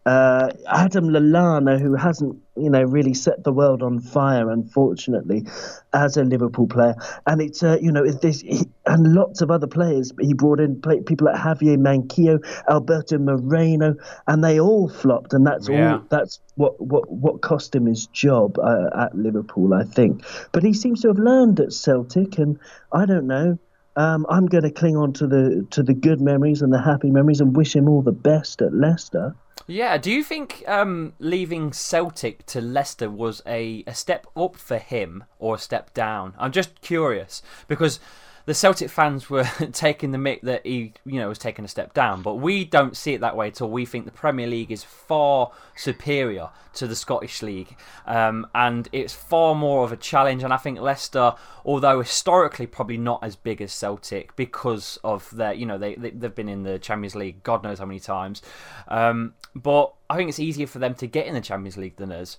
Uh, 0.08 0.50
Adam 0.84 1.10
Lallana, 1.10 1.78
who 1.78 1.94
hasn't, 1.94 2.34
you 2.56 2.70
know, 2.70 2.82
really 2.82 3.12
set 3.12 3.44
the 3.44 3.52
world 3.52 3.82
on 3.82 4.00
fire, 4.00 4.48
unfortunately, 4.50 5.44
as 5.92 6.16
a 6.16 6.24
Liverpool 6.24 6.66
player. 6.66 6.94
And 7.26 7.42
it's, 7.42 7.62
uh, 7.62 7.76
you 7.82 7.92
know, 7.92 8.04
it's 8.04 8.20
this, 8.20 8.40
he, 8.40 8.64
and 8.86 9.14
lots 9.14 9.42
of 9.42 9.50
other 9.50 9.66
players. 9.66 10.12
He 10.18 10.32
brought 10.32 10.60
in 10.60 10.80
play, 10.80 11.00
people 11.02 11.26
like 11.26 11.38
Javier 11.46 11.76
Manquillo, 11.76 12.38
Alberto 12.70 13.18
Moreno, 13.18 13.96
and 14.26 14.42
they 14.42 14.58
all 14.58 14.88
flopped. 14.88 15.34
And 15.34 15.46
that's 15.46 15.68
Yeah. 15.68 15.96
all. 15.96 16.00
That's 16.08 16.40
what 16.54 16.80
what 16.80 17.04
what 17.10 17.42
cost 17.42 17.74
him 17.74 17.84
his 17.84 18.06
job 18.06 18.58
uh, 18.58 18.88
at 19.04 19.14
Liverpool, 19.14 19.74
I 19.74 19.84
think. 19.84 20.24
But 20.52 20.62
he 20.62 20.72
seems 20.72 21.02
to 21.02 21.08
have 21.08 21.18
learned 21.18 21.60
at 21.60 21.72
Celtic, 21.74 22.38
and 22.38 22.58
I 22.92 23.04
don't 23.04 23.26
know. 23.26 23.58
Um, 23.96 24.24
I'm 24.30 24.46
going 24.46 24.62
to 24.62 24.70
cling 24.70 24.96
on 24.96 25.12
to 25.14 25.26
the 25.26 25.66
to 25.70 25.82
the 25.82 25.92
good 25.92 26.20
memories 26.20 26.62
and 26.62 26.72
the 26.72 26.80
happy 26.80 27.10
memories, 27.10 27.40
and 27.42 27.54
wish 27.54 27.76
him 27.76 27.88
all 27.90 28.00
the 28.00 28.12
best 28.32 28.62
at 28.62 28.72
Leicester. 28.72 29.34
Yeah, 29.70 29.98
do 29.98 30.10
you 30.10 30.24
think 30.24 30.64
um, 30.66 31.12
leaving 31.18 31.74
Celtic 31.74 32.46
to 32.46 32.60
Leicester 32.62 33.10
was 33.10 33.42
a, 33.46 33.84
a 33.86 33.92
step 33.92 34.26
up 34.34 34.56
for 34.56 34.78
him 34.78 35.24
or 35.38 35.56
a 35.56 35.58
step 35.58 35.92
down? 35.92 36.32
I'm 36.38 36.52
just 36.52 36.80
curious 36.80 37.42
because 37.68 38.00
the 38.48 38.54
Celtic 38.54 38.88
fans 38.88 39.28
were 39.28 39.44
taking 39.72 40.10
the 40.10 40.16
mick 40.16 40.40
that 40.40 40.64
he, 40.64 40.94
you 41.04 41.20
know, 41.20 41.28
was 41.28 41.36
taking 41.36 41.66
a 41.66 41.68
step 41.68 41.92
down, 41.92 42.22
but 42.22 42.36
we 42.36 42.64
don't 42.64 42.96
see 42.96 43.12
it 43.12 43.20
that 43.20 43.36
way 43.36 43.48
at 43.48 43.60
all. 43.60 43.68
We 43.68 43.84
think 43.84 44.06
the 44.06 44.10
Premier 44.10 44.46
League 44.46 44.72
is 44.72 44.82
far 44.82 45.52
superior 45.76 46.48
to 46.72 46.86
the 46.86 46.96
Scottish 46.96 47.42
League, 47.42 47.76
um, 48.06 48.46
and 48.54 48.88
it's 48.90 49.12
far 49.12 49.54
more 49.54 49.84
of 49.84 49.92
a 49.92 49.98
challenge. 49.98 50.42
And 50.42 50.54
I 50.54 50.56
think 50.56 50.80
Leicester, 50.80 51.34
although 51.62 52.00
historically 52.00 52.66
probably 52.66 52.96
not 52.96 53.22
as 53.22 53.36
big 53.36 53.60
as 53.60 53.70
Celtic 53.70 54.34
because 54.34 54.98
of 55.04 55.28
their, 55.36 55.52
you 55.52 55.66
know, 55.66 55.76
they, 55.76 55.96
they 55.96 56.08
they've 56.08 56.34
been 56.34 56.48
in 56.48 56.62
the 56.62 56.78
Champions 56.78 57.14
League, 57.14 57.42
God 57.42 57.62
knows 57.62 57.80
how 57.80 57.84
many 57.84 58.00
times, 58.00 58.40
um, 58.88 59.34
but 59.54 59.92
I 60.08 60.16
think 60.16 60.30
it's 60.30 60.40
easier 60.40 60.66
for 60.66 60.78
them 60.78 60.94
to 60.94 61.06
get 61.06 61.26
in 61.26 61.34
the 61.34 61.42
Champions 61.42 61.76
League 61.76 61.96
than 61.96 62.10
us. 62.12 62.38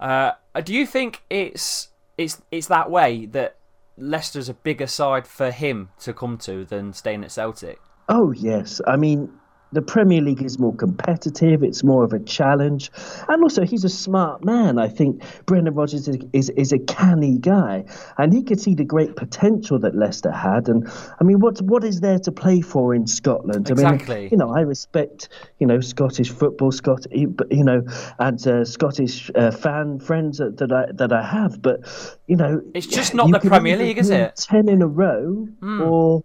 Uh, 0.00 0.32
do 0.64 0.72
you 0.72 0.86
think 0.86 1.20
it's 1.28 1.88
it's 2.16 2.40
it's 2.50 2.68
that 2.68 2.90
way 2.90 3.26
that 3.26 3.56
Leicester's 4.00 4.48
a 4.48 4.54
bigger 4.54 4.86
side 4.86 5.26
for 5.26 5.50
him 5.50 5.90
to 6.00 6.12
come 6.12 6.38
to 6.38 6.64
than 6.64 6.92
staying 6.92 7.24
at 7.24 7.30
Celtic? 7.30 7.78
Oh 8.08 8.32
yes, 8.32 8.80
I 8.86 8.96
mean 8.96 9.32
the 9.72 9.82
Premier 9.82 10.20
League 10.20 10.42
is 10.42 10.58
more 10.58 10.74
competitive. 10.74 11.62
It's 11.62 11.84
more 11.84 12.04
of 12.04 12.12
a 12.12 12.18
challenge, 12.18 12.90
and 13.28 13.42
also 13.42 13.64
he's 13.64 13.84
a 13.84 13.88
smart 13.88 14.44
man. 14.44 14.78
I 14.78 14.88
think 14.88 15.22
Brendan 15.46 15.74
Rodgers 15.74 16.08
is, 16.08 16.18
is 16.32 16.50
is 16.50 16.72
a 16.72 16.78
canny 16.78 17.38
guy, 17.38 17.84
and 18.18 18.32
he 18.32 18.42
could 18.42 18.60
see 18.60 18.74
the 18.74 18.84
great 18.84 19.16
potential 19.16 19.78
that 19.80 19.94
Leicester 19.94 20.30
had. 20.30 20.68
And 20.68 20.88
I 21.20 21.24
mean, 21.24 21.40
what 21.40 21.60
what 21.62 21.84
is 21.84 22.00
there 22.00 22.18
to 22.20 22.32
play 22.32 22.60
for 22.60 22.94
in 22.94 23.06
Scotland? 23.06 23.70
Exactly. 23.70 24.16
I 24.16 24.20
mean, 24.20 24.28
you 24.32 24.36
know, 24.38 24.54
I 24.54 24.60
respect 24.60 25.28
you 25.58 25.66
know 25.66 25.80
Scottish 25.80 26.30
football, 26.30 26.72
Scot, 26.72 27.06
you 27.10 27.34
know, 27.50 27.84
and 28.18 28.46
uh, 28.46 28.64
Scottish 28.64 29.30
uh, 29.34 29.50
fan 29.50 30.00
friends 30.00 30.38
that, 30.38 30.56
that 30.58 30.72
I 30.72 30.86
that 30.92 31.12
I 31.12 31.22
have, 31.24 31.62
but 31.62 31.80
you 32.26 32.36
know, 32.36 32.62
It's 32.74 32.86
just 32.86 33.14
not 33.14 33.30
the 33.30 33.40
Premier 33.40 33.76
League, 33.76 33.98
is 33.98 34.10
it? 34.10 34.36
Ten 34.36 34.68
in 34.68 34.82
a 34.82 34.86
row, 34.86 35.48
or 35.62 36.24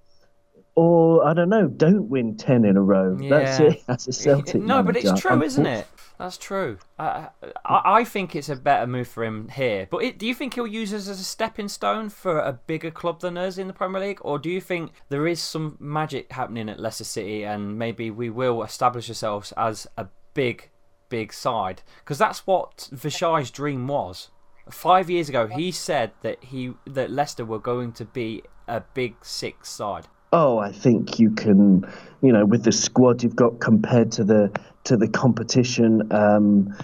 or 0.75 1.25
I 1.25 1.33
don't 1.33 1.49
know, 1.49 1.67
don't 1.67 2.09
win 2.09 2.35
ten 2.35 2.65
in 2.65 2.77
a 2.77 2.81
row. 2.81 3.17
That's 3.29 3.59
it. 3.59 3.83
That's 3.87 4.07
a 4.07 4.13
Celtic. 4.13 4.61
no, 4.61 4.83
but 4.83 4.95
it's 4.95 5.05
manager. 5.05 5.29
true, 5.29 5.43
isn't 5.43 5.65
it? 5.65 5.87
That's 6.17 6.37
true. 6.37 6.77
I, 6.97 7.29
I, 7.65 7.81
I 7.99 8.03
think 8.03 8.35
it's 8.35 8.47
a 8.49 8.55
better 8.55 8.87
move 8.87 9.07
for 9.07 9.23
him 9.23 9.49
here. 9.49 9.87
But 9.89 10.03
it, 10.03 10.17
do 10.17 10.25
you 10.25 10.33
think 10.33 10.53
he'll 10.53 10.67
use 10.67 10.93
us 10.93 11.09
as 11.09 11.19
a 11.19 11.23
stepping 11.23 11.67
stone 11.67 12.09
for 12.09 12.39
a 12.39 12.53
bigger 12.53 12.91
club 12.91 13.19
than 13.21 13.37
us 13.37 13.57
in 13.57 13.67
the 13.67 13.73
Premier 13.73 14.01
League, 14.01 14.19
or 14.21 14.39
do 14.39 14.49
you 14.49 14.61
think 14.61 14.91
there 15.09 15.27
is 15.27 15.41
some 15.41 15.77
magic 15.79 16.31
happening 16.31 16.69
at 16.69 16.79
Leicester 16.79 17.03
City, 17.03 17.43
and 17.43 17.77
maybe 17.77 18.11
we 18.11 18.29
will 18.29 18.63
establish 18.63 19.09
ourselves 19.09 19.51
as 19.57 19.87
a 19.97 20.07
big, 20.33 20.69
big 21.09 21.33
side? 21.33 21.81
Because 21.99 22.17
that's 22.17 22.47
what 22.47 22.89
Vichai's 22.93 23.51
dream 23.51 23.87
was. 23.87 24.29
Five 24.69 25.09
years 25.09 25.29
ago, 25.29 25.47
he 25.47 25.71
said 25.71 26.11
that 26.21 26.43
he 26.45 26.73
that 26.87 27.11
Leicester 27.11 27.45
were 27.45 27.59
going 27.59 27.91
to 27.93 28.05
be 28.05 28.41
a 28.67 28.81
big 28.93 29.23
six 29.23 29.69
side. 29.69 30.07
Oh, 30.35 30.57
I 30.59 30.71
think 30.71 31.17
you 31.19 31.31
can, 31.31 31.85
you 32.21 32.33
know, 32.33 32.45
with 32.45 32.63
the 32.63 32.71
squad 32.71 33.23
you've 33.23 33.35
got 33.35 33.59
compared 33.59 34.11
to 34.13 34.23
the 34.23 34.51
to 34.83 34.97
the 34.97 35.07
competition, 35.07 36.11
um, 36.13 36.75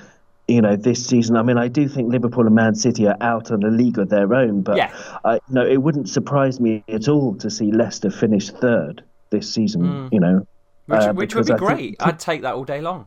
you 0.47 0.61
know, 0.61 0.75
this 0.75 1.05
season. 1.05 1.35
I 1.35 1.43
mean, 1.43 1.57
I 1.57 1.67
do 1.67 1.87
think 1.87 2.11
Liverpool 2.11 2.45
and 2.47 2.55
Man 2.55 2.75
City 2.75 3.07
are 3.07 3.17
out 3.21 3.51
on 3.51 3.61
a 3.63 3.67
league 3.69 3.99
of 3.99 4.09
their 4.09 4.33
own, 4.33 4.61
but 4.61 4.77
Yeah. 4.77 4.91
I, 5.23 5.39
no, 5.49 5.65
it 5.65 5.77
wouldn't 5.83 6.09
surprise 6.09 6.59
me 6.59 6.83
at 6.87 7.07
all 7.07 7.35
to 7.35 7.49
see 7.49 7.71
Leicester 7.71 8.09
finish 8.09 8.49
third 8.49 9.03
this 9.29 9.53
season. 9.53 10.09
You 10.11 10.19
know, 10.19 10.47
Which, 10.87 10.99
uh, 11.01 11.13
which 11.13 11.35
would 11.35 11.45
be 11.45 11.53
I 11.53 11.57
think- 11.57 11.67
great. 11.77 11.95
I'd 11.99 12.19
take 12.19 12.41
that 12.43 12.55
all 12.55 12.63
day 12.65 12.81
long. 12.81 13.05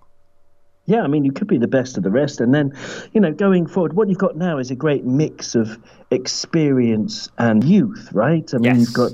Yeah, 0.87 1.01
I 1.03 1.07
mean, 1.07 1.25
you 1.25 1.33
could 1.33 1.49
be 1.49 1.57
the 1.57 1.67
best 1.67 1.97
of 1.97 2.03
the 2.05 2.11
rest. 2.11 2.41
And 2.43 2.55
then, 2.55 2.75
you 3.15 3.21
know, 3.21 3.33
going 3.33 3.67
forward, 3.67 3.95
what 3.95 4.09
you've 4.11 4.19
got 4.19 4.37
now 4.37 4.59
is 4.59 4.71
a 4.71 4.75
great 4.77 5.05
mix 5.07 5.55
of 5.55 5.79
experience 6.11 7.31
and 7.39 7.65
youth, 7.65 8.11
right? 8.13 8.49
I 8.53 8.59
mean, 8.59 8.65
Yes. 8.65 8.79
you've 8.81 8.93
got, 8.93 9.13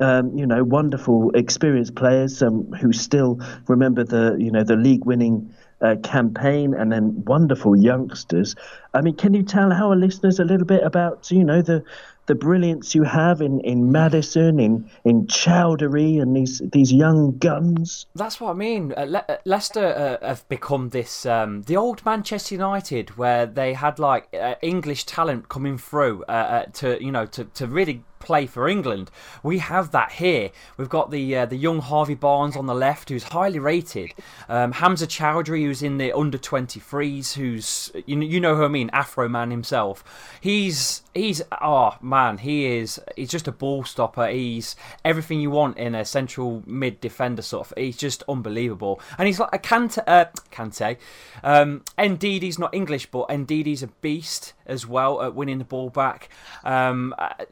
um, 0.00 0.36
you 0.36 0.46
know, 0.46 0.64
wonderful 0.64 1.30
experienced 1.34 1.94
players 1.94 2.42
um, 2.42 2.64
who 2.72 2.92
still 2.92 3.40
remember 3.68 4.04
the, 4.04 4.36
you 4.38 4.50
know, 4.50 4.64
the 4.64 4.76
league 4.76 5.04
winning 5.04 5.54
uh, 5.80 5.96
campaign 6.02 6.74
and 6.74 6.90
then 6.90 7.24
wonderful 7.24 7.76
youngsters. 7.76 8.54
I 8.92 9.00
mean, 9.02 9.16
can 9.16 9.34
you 9.34 9.42
tell 9.42 9.72
our 9.72 9.94
listeners 9.94 10.38
a 10.38 10.44
little 10.44 10.66
bit 10.66 10.82
about, 10.82 11.30
you 11.30 11.44
know, 11.44 11.62
the, 11.62 11.84
the 12.26 12.34
brilliance 12.34 12.94
you 12.94 13.02
have 13.02 13.40
in, 13.40 13.60
in 13.60 13.92
Maddison, 13.92 14.58
in, 14.58 14.90
in 15.04 15.26
Choudhury, 15.26 16.20
and 16.20 16.34
these, 16.34 16.62
these 16.72 16.92
young 16.92 17.36
guns? 17.38 18.06
That's 18.14 18.40
what 18.40 18.50
I 18.50 18.54
mean. 18.54 18.94
Uh, 18.96 19.04
Le- 19.04 19.24
uh, 19.28 19.36
Leicester 19.44 20.18
uh, 20.22 20.26
have 20.26 20.48
become 20.48 20.88
this 20.88 21.26
um, 21.26 21.62
the 21.62 21.76
old 21.76 22.04
Manchester 22.06 22.54
United, 22.54 23.18
where 23.18 23.44
they 23.44 23.74
had 23.74 23.98
like 23.98 24.28
uh, 24.32 24.54
English 24.62 25.04
talent 25.04 25.48
coming 25.48 25.76
through 25.76 26.24
uh, 26.28 26.32
uh, 26.32 26.64
to 26.74 27.02
you 27.04 27.12
know 27.12 27.26
to, 27.26 27.44
to 27.44 27.66
really 27.66 28.02
play 28.24 28.46
for 28.46 28.68
England. 28.68 29.10
We 29.42 29.58
have 29.58 29.90
that 29.92 30.12
here. 30.12 30.50
We've 30.76 30.88
got 30.88 31.10
the 31.10 31.36
uh, 31.36 31.46
the 31.46 31.56
young 31.56 31.80
Harvey 31.80 32.14
Barnes 32.14 32.56
on 32.56 32.66
the 32.66 32.74
left, 32.74 33.10
who's 33.10 33.24
highly 33.24 33.58
rated. 33.58 34.14
Um, 34.48 34.72
Hamza 34.72 35.06
Choudhury, 35.06 35.62
who's 35.62 35.82
in 35.82 35.98
the 35.98 36.12
under 36.12 36.38
23s, 36.38 37.34
who's 37.34 37.92
you 38.06 38.16
know, 38.16 38.26
you 38.26 38.40
know 38.40 38.56
who 38.56 38.64
I 38.64 38.68
mean, 38.68 38.90
Afro 38.92 39.28
man 39.28 39.50
himself. 39.50 40.02
He's 40.40 41.02
he's 41.14 41.42
oh 41.60 41.96
man, 42.00 42.38
he 42.38 42.66
is 42.66 43.00
he's 43.16 43.30
just 43.30 43.46
a 43.46 43.52
ball 43.52 43.84
stopper. 43.84 44.26
He's 44.28 44.74
everything 45.04 45.40
you 45.40 45.50
want 45.50 45.76
in 45.78 45.94
a 45.94 46.04
central 46.04 46.62
mid 46.66 47.00
defender 47.00 47.42
sort 47.42 47.70
of. 47.70 47.74
He's 47.76 47.96
just 47.96 48.22
unbelievable, 48.28 49.00
and 49.18 49.26
he's 49.26 49.38
like 49.38 49.54
a 49.54 49.58
Kante. 49.58 50.02
Uh, 50.06 50.26
Kante. 50.50 50.96
Um, 51.42 51.82
Ndidi's 51.98 52.58
not 52.58 52.74
English, 52.74 53.06
but 53.06 53.28
Ndidi's 53.28 53.82
a 53.82 53.88
beast 53.88 54.54
as 54.66 54.86
well 54.86 55.22
at 55.22 55.34
winning 55.34 55.58
the 55.58 55.64
ball 55.64 55.90
back. 55.90 56.28
Um, 56.64 57.14
uh, 57.18 57.44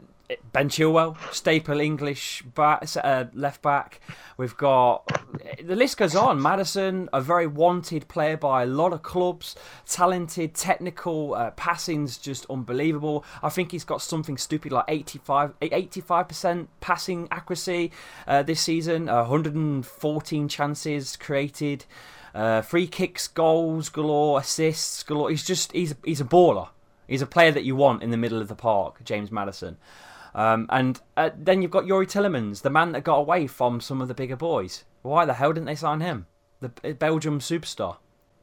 Ben 0.52 0.68
Chilwell, 0.68 1.16
staple 1.32 1.80
English 1.80 2.42
back, 2.54 2.84
uh, 3.02 3.24
left 3.32 3.62
back. 3.62 4.00
We've 4.36 4.56
got 4.56 5.06
the 5.62 5.76
list 5.76 5.96
goes 5.96 6.14
on. 6.14 6.40
Maddison, 6.40 7.08
a 7.12 7.20
very 7.20 7.46
wanted 7.46 8.08
player 8.08 8.36
by 8.36 8.62
a 8.62 8.66
lot 8.66 8.92
of 8.92 9.02
clubs, 9.02 9.56
talented, 9.86 10.54
technical, 10.54 11.34
uh, 11.34 11.50
passing's 11.52 12.18
just 12.18 12.46
unbelievable. 12.50 13.24
I 13.42 13.48
think 13.48 13.72
he's 13.72 13.84
got 13.84 14.02
something 14.02 14.36
stupid 14.36 14.72
like 14.72 14.84
85 14.88 16.28
percent 16.28 16.68
passing 16.80 17.28
accuracy 17.30 17.92
uh, 18.26 18.42
this 18.42 18.60
season. 18.60 19.08
Uh, 19.08 19.22
114 19.22 20.48
chances 20.48 21.16
created, 21.16 21.84
uh, 22.34 22.62
free 22.62 22.86
kicks, 22.86 23.28
goals 23.28 23.88
galore, 23.88 24.40
assists 24.40 25.02
galore. 25.02 25.30
He's 25.30 25.44
just 25.44 25.72
he's 25.72 25.94
he's 26.04 26.20
a 26.20 26.24
baller. 26.24 26.68
He's 27.08 27.22
a 27.22 27.26
player 27.26 27.50
that 27.50 27.64
you 27.64 27.76
want 27.76 28.02
in 28.02 28.10
the 28.10 28.16
middle 28.16 28.40
of 28.40 28.48
the 28.48 28.54
park, 28.54 29.04
James 29.04 29.30
Maddison. 29.30 29.76
Um, 30.34 30.66
and 30.70 31.00
uh, 31.16 31.30
then 31.36 31.62
you've 31.62 31.70
got 31.70 31.84
Youri 31.84 32.06
Tielemans, 32.06 32.62
the 32.62 32.70
man 32.70 32.92
that 32.92 33.04
got 33.04 33.18
away 33.18 33.46
from 33.46 33.80
some 33.80 34.00
of 34.00 34.08
the 34.08 34.14
bigger 34.14 34.36
boys. 34.36 34.84
Why 35.02 35.24
the 35.24 35.34
hell 35.34 35.52
didn't 35.52 35.66
they 35.66 35.74
sign 35.74 36.00
him? 36.00 36.26
The 36.60 36.68
Belgium 36.94 37.40
superstar. 37.40 37.98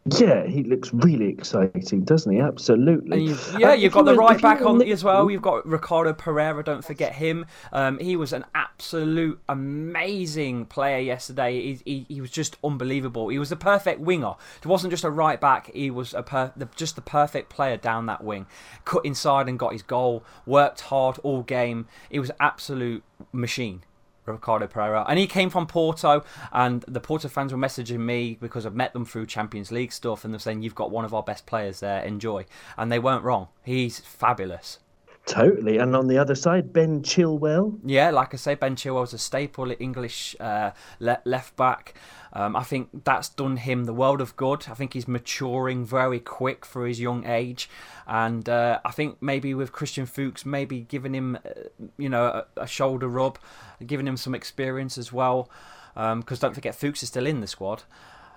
Yeah, 0.06 0.46
he 0.48 0.64
looks 0.64 0.92
really 0.94 1.28
exciting, 1.28 2.04
doesn't 2.04 2.32
he? 2.32 2.40
Absolutely. 2.40 3.26
You've, 3.26 3.56
yeah, 3.60 3.72
Uh, 3.72 3.74
you've 3.74 3.94
got 3.94 4.06
the 4.06 4.16
right 4.16 4.42
back 4.42 4.62
on 4.62 4.82
as 4.82 5.04
well. 5.04 5.30
You've 5.30 5.42
got 5.42 5.68
Ricardo 5.68 6.14
Pereira. 6.14 6.64
Don't 6.64 6.84
forget 6.84 7.14
him. 7.16 7.46
Um, 7.72 8.00
he 8.00 8.16
was 8.16 8.34
an 8.34 8.46
absolute 8.56 9.40
amazing 9.50 10.66
player 10.66 11.00
yesterday. 11.00 11.62
He, 11.62 11.80
he, 11.86 12.06
he 12.08 12.22
was 12.22 12.32
just 12.32 12.58
unbelievable. 12.64 13.28
He 13.28 13.38
was 13.38 13.50
the 13.50 13.56
perfect 13.56 14.00
winger. 14.00 14.34
It 14.60 14.66
wasn't 14.66 14.92
just 14.92 15.04
a 15.04 15.12
right 15.12 15.40
back. 15.40 15.72
He 15.74 15.92
was 15.92 16.14
a 16.14 16.24
per, 16.24 16.54
the, 16.56 16.70
just 16.76 16.96
the 16.96 17.02
perfect 17.02 17.50
player 17.50 17.78
down 17.78 18.06
that 18.08 18.24
wing. 18.24 18.48
Cut 18.86 19.06
inside 19.06 19.48
and 19.48 19.60
got 19.60 19.74
his 19.74 19.84
goal. 19.84 20.24
Worked 20.46 20.82
hard 20.82 21.20
all 21.20 21.44
game. 21.44 21.88
He 22.10 22.20
was 22.20 22.32
absolute 22.40 23.04
machine. 23.32 23.84
Ricardo 24.34 24.68
Pereira. 24.68 25.06
And 25.08 25.20
he 25.20 25.28
came 25.28 25.50
from 25.50 25.68
Porto, 25.68 26.24
and 26.52 26.84
the 26.88 27.00
Porto 27.00 27.28
fans 27.28 27.52
were 27.52 27.60
messaging 27.60 28.00
me 28.00 28.38
because 28.40 28.66
I've 28.66 28.76
met 28.76 28.94
them 28.94 29.06
through 29.06 29.28
Champions 29.28 29.72
League 29.72 29.92
stuff, 29.92 30.24
and 30.24 30.34
they're 30.34 30.40
saying, 30.40 30.62
You've 30.62 30.76
got 30.76 30.92
one 30.92 31.06
of 31.06 31.14
our 31.14 31.24
best 31.24 31.46
players 31.46 31.80
there, 31.80 32.02
enjoy. 32.04 32.46
And 32.78 32.92
they 32.92 33.00
weren't 33.00 33.24
wrong. 33.24 33.48
He's 33.64 34.00
fabulous. 34.00 34.80
Totally. 35.26 35.78
And 35.78 35.96
on 35.96 36.08
the 36.08 36.18
other 36.18 36.34
side, 36.34 36.74
Ben 36.74 37.02
Chilwell. 37.04 37.80
Yeah, 37.86 38.10
like 38.10 38.34
I 38.34 38.38
say, 38.38 38.56
Ben 38.56 38.76
Chilwell's 38.76 39.14
a 39.14 39.18
staple 39.18 39.74
English 39.80 40.36
uh, 40.40 40.72
le- 41.00 41.22
left 41.24 41.56
back. 41.56 41.94
Um, 42.34 42.56
I 42.56 42.64
think 42.64 42.90
that's 43.06 43.30
done 43.30 43.58
him 43.58 43.86
the 43.86 43.94
world 43.94 44.22
of 44.22 44.36
good. 44.36 44.68
I 44.70 44.74
think 44.74 44.94
he's 44.94 45.08
maturing 45.08 45.86
very 45.86 46.20
quick 46.20 46.66
for 46.66 46.86
his 46.86 47.00
young 47.00 47.26
age, 47.26 47.70
and 48.08 48.48
uh, 48.48 48.80
I 48.86 48.92
think 48.92 49.18
maybe 49.22 49.54
with 49.54 49.72
Christian 49.72 50.06
Fuchs, 50.06 50.46
maybe 50.46 50.82
giving 50.82 51.16
him, 51.16 51.38
uh, 51.38 51.50
you 51.98 52.10
know, 52.10 52.26
a, 52.26 52.46
a, 52.62 52.68
shoulder 52.68 53.08
rub, 53.08 53.40
giving 53.86 54.08
him 54.08 54.18
some 54.18 54.36
experience 54.36 54.98
as 54.98 55.12
well. 55.12 55.50
Because 55.96 56.44
um, 56.44 56.50
don't 56.50 56.54
forget, 56.54 56.76
Fuchs 56.76 57.02
is 57.02 57.10
still 57.10 57.26
in 57.26 57.42
the 57.42 57.48
squad. 57.48 57.84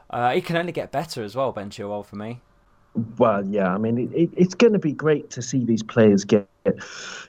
Uh, 0.09 0.33
he 0.33 0.41
can 0.41 0.57
only 0.57 0.73
get 0.73 0.91
better 0.91 1.23
as 1.23 1.37
well, 1.37 1.53
Ben 1.53 1.71
Chilwell, 1.71 2.05
for 2.05 2.17
me. 2.17 2.41
Well, 3.19 3.47
yeah, 3.47 3.75
I 3.75 3.79
mean, 3.79 3.99
it, 3.99 4.13
it, 4.13 4.31
it's 4.37 4.55
going 4.55 4.75
to 4.75 4.79
be 4.79 4.93
great 4.93 5.31
to 5.31 5.41
see 5.41 5.65
these 5.65 5.83
players 5.83 6.25
get, 6.25 6.47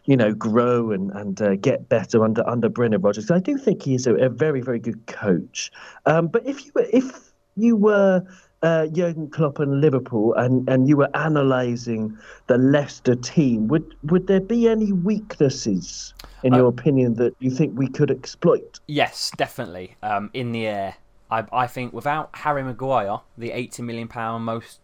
you 0.03 0.17
know, 0.17 0.33
grow 0.33 0.91
and 0.91 1.09
and 1.11 1.41
uh, 1.41 1.55
get 1.55 1.87
better 1.87 2.23
under 2.23 2.45
under 2.47 2.67
Brendan 2.67 3.01
Rodgers. 3.01 3.31
I 3.31 3.39
do 3.39 3.57
think 3.57 3.81
he 3.81 3.95
is 3.95 4.05
a, 4.05 4.15
a 4.15 4.29
very 4.29 4.59
very 4.59 4.79
good 4.79 5.05
coach. 5.07 5.71
Um, 6.05 6.27
but 6.27 6.45
if 6.45 6.65
you 6.65 6.71
were 6.75 6.87
if 6.91 7.31
you 7.55 7.77
were 7.77 8.23
uh, 8.61 8.87
Jurgen 8.87 9.29
Klopp 9.29 9.59
and 9.59 9.81
Liverpool, 9.81 10.33
and, 10.35 10.67
and 10.69 10.87
you 10.87 10.97
were 10.97 11.09
analysing 11.13 12.17
the 12.47 12.57
Leicester 12.57 13.15
team, 13.15 13.67
would 13.67 13.95
would 14.03 14.27
there 14.27 14.41
be 14.41 14.67
any 14.67 14.91
weaknesses, 14.91 16.13
in 16.43 16.53
uh, 16.53 16.57
your 16.57 16.67
opinion, 16.67 17.15
that 17.15 17.35
you 17.39 17.51
think 17.51 17.77
we 17.77 17.87
could 17.87 18.11
exploit? 18.11 18.79
Yes, 18.87 19.31
definitely. 19.37 19.95
Um, 20.01 20.29
in 20.33 20.51
the 20.51 20.67
air, 20.67 20.95
I, 21.29 21.45
I 21.51 21.67
think 21.67 21.93
without 21.93 22.29
Harry 22.33 22.63
Maguire, 22.63 23.19
the 23.37 23.51
eighty 23.51 23.81
million 23.81 24.07
pound 24.07 24.45
most 24.45 24.79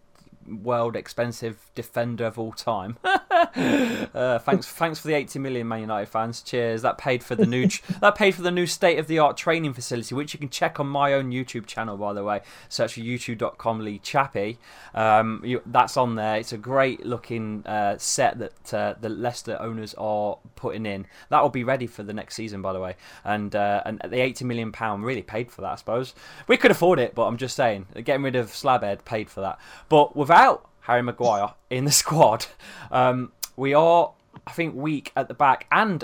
world 0.52 0.96
expensive 0.96 1.70
defender 1.76 2.26
of 2.26 2.40
all 2.40 2.52
time. 2.52 2.98
uh, 3.04 4.40
thanks, 4.40 4.68
thanks 4.68 5.00
for 5.00 5.08
the 5.08 5.14
80 5.14 5.40
million 5.40 5.68
Man 5.68 5.82
United 5.82 6.08
fans. 6.08 6.42
Cheers. 6.42 6.82
That 6.82 6.98
paid 6.98 7.24
for 7.24 7.36
the 7.36 7.46
new 7.46 7.68
that 8.02 8.16
paid 8.16 8.36
for 8.36 8.42
the 8.42 8.52
new 8.52 8.66
state 8.66 9.00
of 9.00 9.08
the 9.08 9.20
art 9.20 9.38
training 9.38 9.74
facility, 9.74 10.16
which 10.16 10.34
you 10.34 10.40
can 10.40 10.50
check 10.50 10.80
on 10.80 10.88
my 10.88 11.14
own 11.14 11.32
YouTube 11.32 11.66
channel. 11.66 11.98
By 11.98 12.14
the 12.14 12.24
way, 12.24 12.42
search 12.68 12.94
for 12.94 13.02
youtube.com 13.02 13.80
Lee 13.80 14.00
Chappie. 14.00 14.60
Um, 14.94 15.42
you, 15.44 15.62
that's 15.66 15.98
on 15.98 16.16
there. 16.16 16.38
It's 16.38 16.54
a 16.54 16.58
great 16.58 17.06
looking 17.06 17.66
uh, 17.66 17.98
set 17.98 18.40
that 18.40 18.74
uh, 18.74 18.96
the 19.00 19.10
Leicester 19.10 19.58
owners 19.60 19.94
are 19.98 20.38
putting 20.56 20.86
in. 20.86 21.06
That 21.30 21.42
will 21.42 21.50
be 21.50 21.64
ready 21.64 21.88
for 21.88 22.04
the 22.04 22.14
next 22.14 22.36
season, 22.36 22.62
by 22.62 22.74
the 22.74 22.80
way. 22.80 22.96
And 23.24 23.56
uh, 23.56 23.84
and 23.86 24.02
the 24.08 24.22
80 24.22 24.46
million 24.46 24.72
pound 24.72 25.04
really 25.04 25.22
paid 25.22 25.52
for 25.52 25.62
that, 25.62 25.72
I 25.72 25.76
suppose. 25.76 26.14
We 26.48 26.58
could 26.58 26.72
afford 26.72 27.00
it, 27.00 27.16
but 27.16 27.26
I'm 27.26 27.38
just 27.38 27.56
saying, 27.56 27.88
getting 28.04 28.24
rid 28.24 28.36
of 28.36 28.48
Slabhead 28.48 29.06
paid 29.06 29.30
for 29.30 29.42
that. 29.42 29.60
But 29.90 30.16
without 30.16 30.39
without 30.40 30.70
Harry 30.82 31.02
Maguire 31.02 31.54
in 31.70 31.86
the 31.86 31.92
squad, 32.04 32.46
um, 32.92 33.32
we 33.56 33.74
are, 33.74 34.14
I 34.48 34.52
think, 34.52 34.76
weak 34.76 35.12
at 35.16 35.28
the 35.28 35.34
back 35.34 35.68
and 35.72 36.04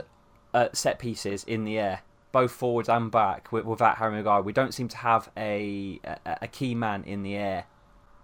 uh, 0.54 0.70
set 0.74 1.00
pieces 1.00 1.44
in 1.46 1.65
the 1.65 1.80
air, 1.80 2.01
both 2.32 2.51
forwards 2.51 2.89
and 2.89 3.12
back. 3.12 3.51
Without 3.51 3.98
Harry 3.98 4.15
Maguire, 4.15 4.42
we 4.42 4.54
don't 4.54 4.74
seem 4.74 4.88
to 4.89 4.98
have 4.98 5.30
a 5.38 6.00
a, 6.04 6.38
a 6.44 6.48
key 6.48 6.75
man 6.75 7.04
in 7.06 7.24
the 7.24 7.36
air. 7.36 7.65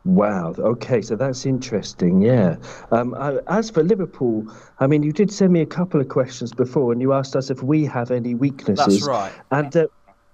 Wow. 0.04 0.56
Okay, 0.58 1.02
so 1.02 1.16
that's 1.16 1.46
interesting. 1.46 2.22
Yeah. 2.22 2.56
Um, 2.92 3.16
as 3.48 3.70
for 3.70 3.84
Liverpool, 3.84 4.52
I 4.80 4.88
mean, 4.88 5.04
you 5.04 5.12
did 5.12 5.32
send 5.32 5.54
me 5.54 5.62
a 5.62 5.66
couple 5.66 6.02
of 6.02 6.10
questions 6.10 6.52
before, 6.52 6.92
and 6.92 7.00
you 7.02 7.14
asked 7.14 7.36
us 7.36 7.52
if 7.52 7.62
we 7.62 7.86
have 7.86 8.10
any 8.10 8.34
weaknesses. 8.34 9.02
That's 9.02 9.08
right. 9.08 9.32
And 9.52 9.78
uh, 9.78 9.88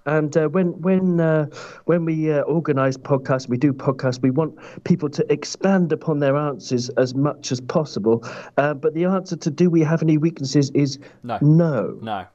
and 0.08 0.36
uh, 0.36 0.48
when 0.48 0.80
when 0.80 1.20
uh, 1.20 1.46
when 1.84 2.04
we 2.04 2.32
uh, 2.32 2.40
organise 2.42 2.96
podcasts, 2.96 3.48
we 3.48 3.56
do 3.56 3.72
podcasts. 3.72 4.20
We 4.22 4.30
want 4.30 4.58
people 4.84 5.08
to 5.10 5.32
expand 5.32 5.92
upon 5.92 6.18
their 6.18 6.36
answers 6.36 6.88
as 6.90 7.14
much 7.14 7.52
as 7.52 7.60
possible. 7.60 8.26
Uh, 8.56 8.74
but 8.74 8.94
the 8.94 9.04
answer 9.04 9.36
to 9.36 9.50
do 9.50 9.68
we 9.68 9.82
have 9.82 10.02
any 10.02 10.16
weaknesses 10.18 10.70
is 10.70 10.98
no. 11.22 11.38
No. 11.42 11.98
No. 12.00 12.26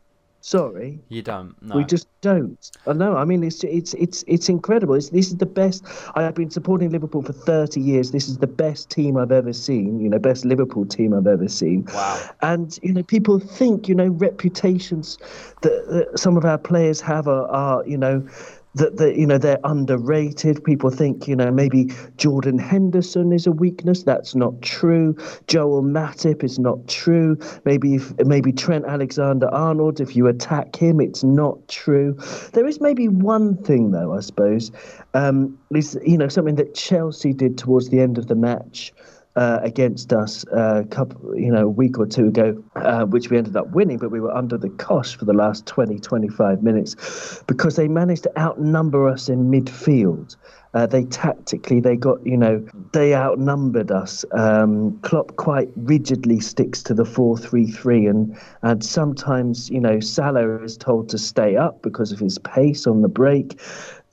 Sorry, 0.46 1.00
you 1.08 1.22
don't. 1.22 1.56
No. 1.64 1.78
We 1.78 1.86
just 1.86 2.06
don't. 2.20 2.70
I 2.86 2.92
know. 2.92 3.16
I 3.16 3.24
mean, 3.24 3.46
it's 3.46 3.64
it's 3.64 3.94
it's 3.94 4.26
it's 4.28 4.50
incredible. 4.50 4.94
It's, 4.94 5.08
this 5.10 5.28
is 5.28 5.38
the 5.38 5.46
best. 5.46 5.86
I 6.16 6.24
have 6.24 6.36
been 6.36 6.50
supporting 6.50 6.90
Liverpool 6.90 7.22
for 7.22 7.32
thirty 7.32 7.80
years. 7.80 8.12
This 8.12 8.28
is 8.28 8.40
the 8.40 8.48
best 8.48 8.90
team 8.90 9.16
I've 9.16 9.32
ever 9.32 9.54
seen. 9.54 10.02
You 10.02 10.10
know, 10.10 10.20
best 10.20 10.44
Liverpool 10.44 10.86
team 10.86 11.14
I've 11.14 11.28
ever 11.28 11.48
seen. 11.48 11.86
Wow. 11.94 12.30
And 12.42 12.78
you 12.84 12.92
know, 12.92 13.04
people 13.04 13.40
think 13.40 13.88
you 13.88 13.96
know 13.96 14.10
reputations 14.10 15.18
that, 15.62 15.88
that 15.88 16.20
some 16.20 16.36
of 16.36 16.44
our 16.44 16.58
players 16.58 17.00
have 17.00 17.30
are, 17.30 17.48
are 17.48 17.88
you 17.88 17.98
know 17.98 18.28
that 18.76 18.98
the, 18.98 19.18
you 19.18 19.26
know 19.26 19.38
they're 19.38 19.60
underrated. 19.64 20.64
People 20.64 20.90
think 20.90 21.28
you 21.28 21.36
know 21.36 21.52
maybe 21.52 21.92
Jordan 22.18 22.58
Henderson 22.58 23.32
is 23.32 23.48
a 23.48 23.52
weakness. 23.52 24.04
That's 24.04 24.36
not 24.36 24.62
true. 24.62 25.16
Joel 25.48 25.84
Matip 25.84 26.44
is 26.44 26.60
not 26.60 26.88
true. 26.88 27.38
Maybe 27.66 27.96
if, 27.96 28.14
maybe 28.26 28.52
Trent 28.52 28.86
Alexander-Arnold. 28.86 30.00
If 30.02 30.16
you 30.16 30.28
attack 30.28 30.76
him, 30.76 31.00
it's 31.00 31.24
not 31.24 31.68
true. 31.68 32.18
There 32.54 32.68
is 32.68 32.82
maybe 32.82 33.08
one 33.08 33.58
thing 33.64 33.92
though, 33.92 34.14
I 34.14 34.22
suppose, 34.22 34.72
um, 35.14 35.58
is 35.74 35.98
you 36.06 36.18
know 36.18 36.28
something 36.28 36.56
that 36.56 36.74
Chelsea 36.76 37.34
did 37.34 37.58
towards 37.58 37.90
the 37.90 38.00
end 38.00 38.18
of 38.18 38.28
the 38.28 38.36
match 38.36 38.94
uh, 39.36 39.60
against 39.64 40.14
us 40.14 40.46
uh, 40.48 40.82
a 40.84 40.88
couple, 40.88 41.36
you 41.36 41.52
know, 41.52 41.66
a 41.66 41.70
week 41.70 41.98
or 41.98 42.06
two 42.06 42.28
ago, 42.28 42.64
uh, 42.76 43.06
which 43.06 43.30
we 43.30 43.38
ended 43.38 43.56
up 43.56 43.70
winning, 43.72 43.98
but 43.98 44.12
we 44.12 44.20
were 44.20 44.36
under 44.36 44.58
the 44.58 44.70
cosh 44.70 45.16
for 45.16 45.26
the 45.26 45.34
last 45.34 45.66
20, 45.66 46.00
25 46.00 46.62
minutes 46.62 47.44
because 47.48 47.76
they 47.76 47.88
managed 47.88 48.24
to 48.24 48.40
outnumber 48.40 49.10
us 49.10 49.30
in 49.30 49.50
midfield. 49.50 50.36
Uh, 50.76 50.88
they 50.88 51.04
tactically, 51.06 51.80
they 51.80 51.96
got, 51.96 52.26
you 52.26 52.36
know, 52.36 52.66
they 52.94 53.14
outnumbered 53.14 53.92
us. 53.92 54.26
Um, 54.32 54.98
Klopp 55.02 55.36
quite 55.36 55.70
rigidly 55.76 56.40
sticks 56.40 56.82
to 56.84 56.96
the 56.96 57.06
4 57.06 57.38
3 57.38 57.68
3, 57.68 58.08
and, 58.08 58.38
and 58.64 58.84
sometimes, 58.84 59.70
you 59.70 59.80
know, 59.80 60.00
Salah 60.00 60.64
is 60.64 60.76
told 60.76 61.10
to 61.10 61.20
stay 61.20 61.56
up 61.56 61.84
because 61.84 62.12
of 62.12 62.20
his 62.20 62.40
pace 62.40 62.88
on 62.88 63.04
the 63.04 63.08
break. 63.08 63.60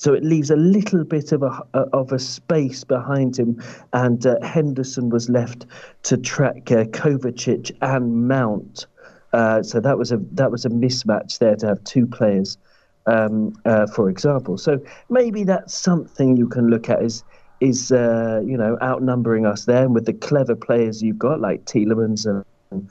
So 0.00 0.14
it 0.14 0.24
leaves 0.24 0.50
a 0.50 0.56
little 0.56 1.04
bit 1.04 1.30
of 1.30 1.42
a 1.42 1.62
of 1.74 2.10
a 2.10 2.18
space 2.18 2.84
behind 2.84 3.38
him, 3.38 3.62
and 3.92 4.24
uh, 4.24 4.36
Henderson 4.40 5.10
was 5.10 5.28
left 5.28 5.66
to 6.04 6.16
track 6.16 6.72
uh, 6.72 6.84
Kovacic 6.84 7.70
and 7.82 8.26
Mount. 8.26 8.86
Uh, 9.34 9.62
so 9.62 9.78
that 9.78 9.98
was 9.98 10.10
a 10.10 10.16
that 10.32 10.50
was 10.50 10.64
a 10.64 10.70
mismatch 10.70 11.38
there 11.38 11.54
to 11.56 11.66
have 11.66 11.84
two 11.84 12.06
players, 12.06 12.56
um, 13.04 13.52
uh, 13.66 13.86
for 13.88 14.08
example. 14.08 14.56
So 14.56 14.80
maybe 15.10 15.44
that's 15.44 15.74
something 15.74 16.34
you 16.34 16.48
can 16.48 16.70
look 16.70 16.88
at 16.88 17.02
is 17.02 17.22
is 17.60 17.92
uh, 17.92 18.40
you 18.42 18.56
know 18.56 18.78
outnumbering 18.80 19.44
us 19.44 19.66
there, 19.66 19.84
and 19.84 19.94
with 19.94 20.06
the 20.06 20.14
clever 20.14 20.56
players 20.56 21.02
you've 21.02 21.18
got 21.18 21.42
like 21.42 21.66
Tielemans 21.66 22.24
and 22.24 22.88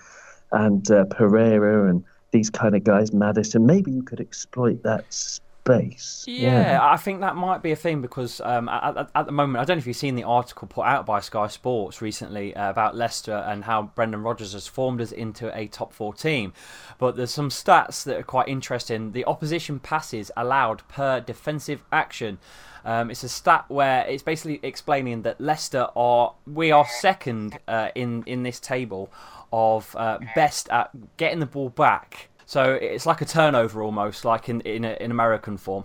and 0.51 0.91
uh, 0.91 1.05
Pereira 1.05 1.89
and 1.89 2.03
these 2.29 2.51
kind 2.51 2.75
of 2.75 2.83
guys, 2.83 3.11
Maddison. 3.13 3.65
Maybe 3.65 3.89
you 3.89 4.03
could 4.03 4.19
exploit 4.19 4.83
that 4.83 5.39
space. 5.69 6.25
Yeah, 6.27 6.71
yeah, 6.71 6.79
I 6.81 6.97
think 6.97 7.21
that 7.21 7.35
might 7.35 7.61
be 7.61 7.71
a 7.71 7.75
thing 7.75 8.01
because 8.01 8.41
um, 8.41 8.69
at, 8.69 9.09
at, 9.13 9.25
the 9.25 9.31
moment, 9.31 9.61
I 9.61 9.65
don't 9.65 9.77
know 9.77 9.79
if 9.79 9.87
you've 9.87 9.95
seen 9.95 10.15
the 10.15 10.23
article 10.23 10.67
put 10.67 10.85
out 10.85 11.05
by 11.05 11.19
Sky 11.19 11.47
Sports 11.47 12.01
recently 12.01 12.55
uh, 12.55 12.69
about 12.69 12.95
Leicester 12.95 13.35
and 13.35 13.63
how 13.63 13.83
Brendan 13.95 14.23
Rodgers 14.23 14.53
has 14.53 14.67
formed 14.67 15.01
us 15.01 15.11
into 15.11 15.55
a 15.57 15.67
top 15.67 15.93
four 15.93 16.13
team. 16.13 16.53
But 16.97 17.15
there's 17.15 17.31
some 17.31 17.49
stats 17.49 18.03
that 18.03 18.17
are 18.17 18.23
quite 18.23 18.47
interesting. 18.47 19.11
The 19.11 19.25
opposition 19.25 19.79
passes 19.79 20.31
allowed 20.35 20.87
per 20.87 21.19
defensive 21.19 21.83
action. 21.91 22.39
Um, 22.85 23.11
it's 23.11 23.23
a 23.23 23.29
stat 23.29 23.65
where 23.67 24.05
it's 24.07 24.23
basically 24.23 24.59
explaining 24.63 25.23
that 25.23 25.41
Leicester 25.41 25.87
are 25.95 26.33
we 26.47 26.71
are 26.71 26.87
second 26.87 27.59
uh, 27.67 27.89
in 27.93 28.23
in 28.25 28.43
this 28.43 28.59
table 28.59 29.11
of 29.51 29.95
uh, 29.97 30.19
best 30.35 30.69
at 30.69 30.91
getting 31.17 31.39
the 31.39 31.45
ball 31.45 31.69
back 31.69 32.28
so 32.49 32.73
it's 32.73 33.05
like 33.05 33.21
a 33.21 33.25
turnover 33.25 33.83
almost, 33.83 34.25
like 34.25 34.49
in 34.49 34.61
in, 34.61 34.83
a, 34.83 34.97
in 34.99 35.11
American 35.11 35.55
form. 35.55 35.83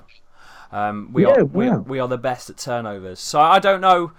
Um, 0.72 1.10
we 1.12 1.26
yeah, 1.26 1.32
are 1.32 1.44
we, 1.44 1.68
we, 1.68 1.98
are 1.98 2.08
the 2.08 2.16
best 2.16 2.48
at 2.48 2.56
turnovers. 2.56 3.20
So 3.20 3.38
I 3.38 3.58
don't 3.58 3.82
know 3.82 4.12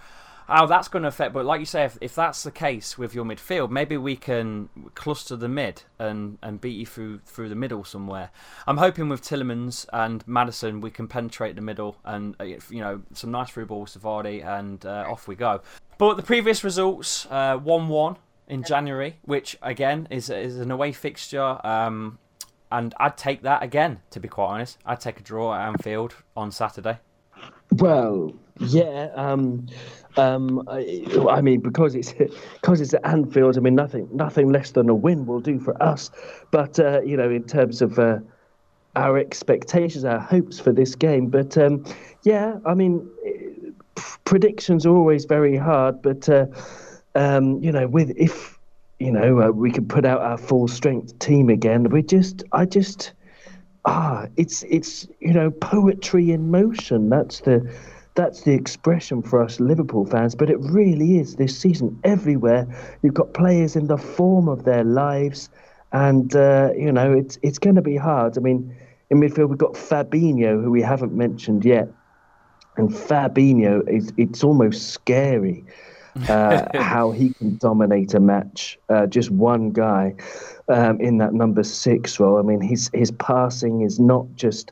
how 0.47 0.67
that's 0.67 0.87
going 0.87 1.01
to 1.01 1.09
affect. 1.09 1.33
But 1.33 1.43
like 1.43 1.59
you 1.59 1.65
say, 1.65 1.85
if, 1.85 1.97
if 2.01 2.13
that's 2.13 2.43
the 2.43 2.51
case 2.51 2.99
with 2.99 3.15
your 3.15 3.25
midfield, 3.25 3.71
maybe 3.71 3.97
we 3.97 4.15
can 4.15 4.69
cluster 4.93 5.35
the 5.35 5.49
mid 5.49 5.81
and, 5.97 6.37
and 6.43 6.61
beat 6.61 6.77
you 6.77 6.85
through 6.85 7.21
through 7.25 7.49
the 7.49 7.55
middle 7.55 7.83
somewhere. 7.83 8.29
I'm 8.67 8.77
hoping 8.77 9.09
with 9.09 9.23
Tielemans 9.23 9.87
and 9.91 10.23
Maddison, 10.27 10.81
we 10.81 10.91
can 10.91 11.07
penetrate 11.07 11.55
the 11.55 11.63
middle 11.63 11.97
and 12.05 12.35
uh, 12.39 12.43
you 12.43 12.79
know 12.79 13.01
some 13.13 13.31
nice 13.31 13.49
through 13.49 13.65
balls 13.65 13.93
to 13.93 13.99
Vardy 13.99 14.45
and 14.45 14.85
uh, 14.85 15.05
off 15.09 15.27
we 15.27 15.33
go. 15.33 15.61
But 15.97 16.15
the 16.15 16.21
previous 16.21 16.63
results, 16.63 17.25
uh, 17.31 17.57
one 17.57 17.87
one 17.87 18.17
in 18.47 18.61
January, 18.61 19.15
which 19.23 19.57
again 19.63 20.07
is 20.11 20.29
is 20.29 20.59
an 20.59 20.69
away 20.69 20.91
fixture. 20.91 21.59
Um, 21.65 22.19
and 22.71 22.93
I'd 22.99 23.17
take 23.17 23.41
that 23.43 23.63
again. 23.63 24.01
To 24.11 24.19
be 24.19 24.27
quite 24.27 24.47
honest, 24.47 24.77
I'd 24.85 24.99
take 24.99 25.19
a 25.19 25.23
draw 25.23 25.53
at 25.53 25.67
Anfield 25.67 26.15
on 26.35 26.51
Saturday. 26.51 26.99
Well, 27.73 28.33
yeah. 28.59 29.09
Um, 29.15 29.67
um, 30.17 30.63
I, 30.69 31.05
I, 31.29 31.41
mean, 31.41 31.59
because 31.59 31.95
it's 31.95 32.13
because 32.61 32.81
it's 32.81 32.93
at 32.93 33.05
Anfield. 33.05 33.57
I 33.57 33.61
mean, 33.61 33.75
nothing 33.75 34.07
nothing 34.11 34.51
less 34.51 34.71
than 34.71 34.89
a 34.89 34.95
win 34.95 35.25
will 35.25 35.39
do 35.39 35.59
for 35.59 35.81
us. 35.81 36.09
But 36.51 36.79
uh, 36.79 37.01
you 37.01 37.17
know, 37.17 37.29
in 37.29 37.43
terms 37.43 37.81
of 37.81 37.99
uh, 37.99 38.19
our 38.95 39.17
expectations, 39.17 40.05
our 40.05 40.19
hopes 40.19 40.59
for 40.59 40.71
this 40.71 40.95
game. 40.95 41.27
But 41.27 41.57
um, 41.57 41.83
yeah, 42.23 42.57
I 42.65 42.73
mean, 42.73 43.07
predictions 44.23 44.85
are 44.85 44.95
always 44.95 45.25
very 45.25 45.57
hard. 45.57 46.01
But 46.01 46.29
uh, 46.29 46.47
um, 47.15 47.61
you 47.61 47.71
know, 47.71 47.87
with 47.87 48.11
if 48.15 48.54
you 48.99 49.11
know, 49.11 49.41
uh, 49.41 49.49
we 49.49 49.71
could 49.71 49.89
put 49.89 50.05
out 50.05 50.21
our 50.21 50.37
full 50.37 50.67
strength 50.67 51.17
team 51.19 51.49
again. 51.49 51.89
We 51.89 52.01
just, 52.01 52.43
I 52.51 52.65
just, 52.65 53.11
ah, 53.83 54.27
it's 54.37 54.63
it's 54.63 55.07
you 55.19 55.33
know 55.33 55.51
poetry 55.51 56.31
in 56.31 56.49
motion. 56.49 57.09
That's 57.09 57.41
the 57.41 57.69
that's 58.15 58.43
the 58.43 58.53
expression 58.53 59.21
for 59.21 59.43
us 59.43 59.59
Liverpool 59.59 60.05
fans. 60.05 60.33
But 60.35 60.49
it 60.49 60.57
really 60.59 61.17
is 61.17 61.35
this 61.35 61.57
season 61.57 61.99
everywhere. 62.05 62.67
You've 63.01 63.13
got 63.13 63.33
players 63.33 63.75
in 63.75 63.87
the 63.87 63.97
form 63.97 64.47
of 64.47 64.63
their 64.63 64.85
lives, 64.85 65.49
and 65.91 66.33
uh, 66.35 66.69
you 66.77 66.91
know 66.91 67.11
it's 67.11 67.37
it's 67.41 67.59
going 67.59 67.75
to 67.75 67.81
be 67.81 67.97
hard. 67.97 68.37
I 68.37 68.41
mean, 68.41 68.73
in 69.09 69.19
midfield 69.19 69.49
we've 69.49 69.57
got 69.57 69.73
Fabinho, 69.73 70.63
who 70.63 70.71
we 70.71 70.81
haven't 70.81 71.13
mentioned 71.13 71.65
yet, 71.65 71.89
and 72.77 72.89
Fabinho 72.89 73.87
is 73.89 74.13
it's 74.15 74.41
almost 74.41 74.91
scary 74.91 75.65
uh, 76.29 76.65
how 76.81 77.11
he 77.11 77.29
can 77.33 77.57
dominate 77.57 78.13
a 78.13 78.19
match. 78.19 78.77
Uh, 78.89 79.05
just 79.05 79.31
one 79.31 79.71
guy 79.71 80.13
um, 80.67 80.99
in 81.01 81.17
that 81.17 81.33
number 81.33 81.63
six 81.63 82.19
role. 82.19 82.37
I 82.37 82.41
mean, 82.41 82.61
his 82.61 82.89
his 82.93 83.11
passing 83.11 83.81
is 83.81 83.99
not 83.99 84.25
just 84.35 84.71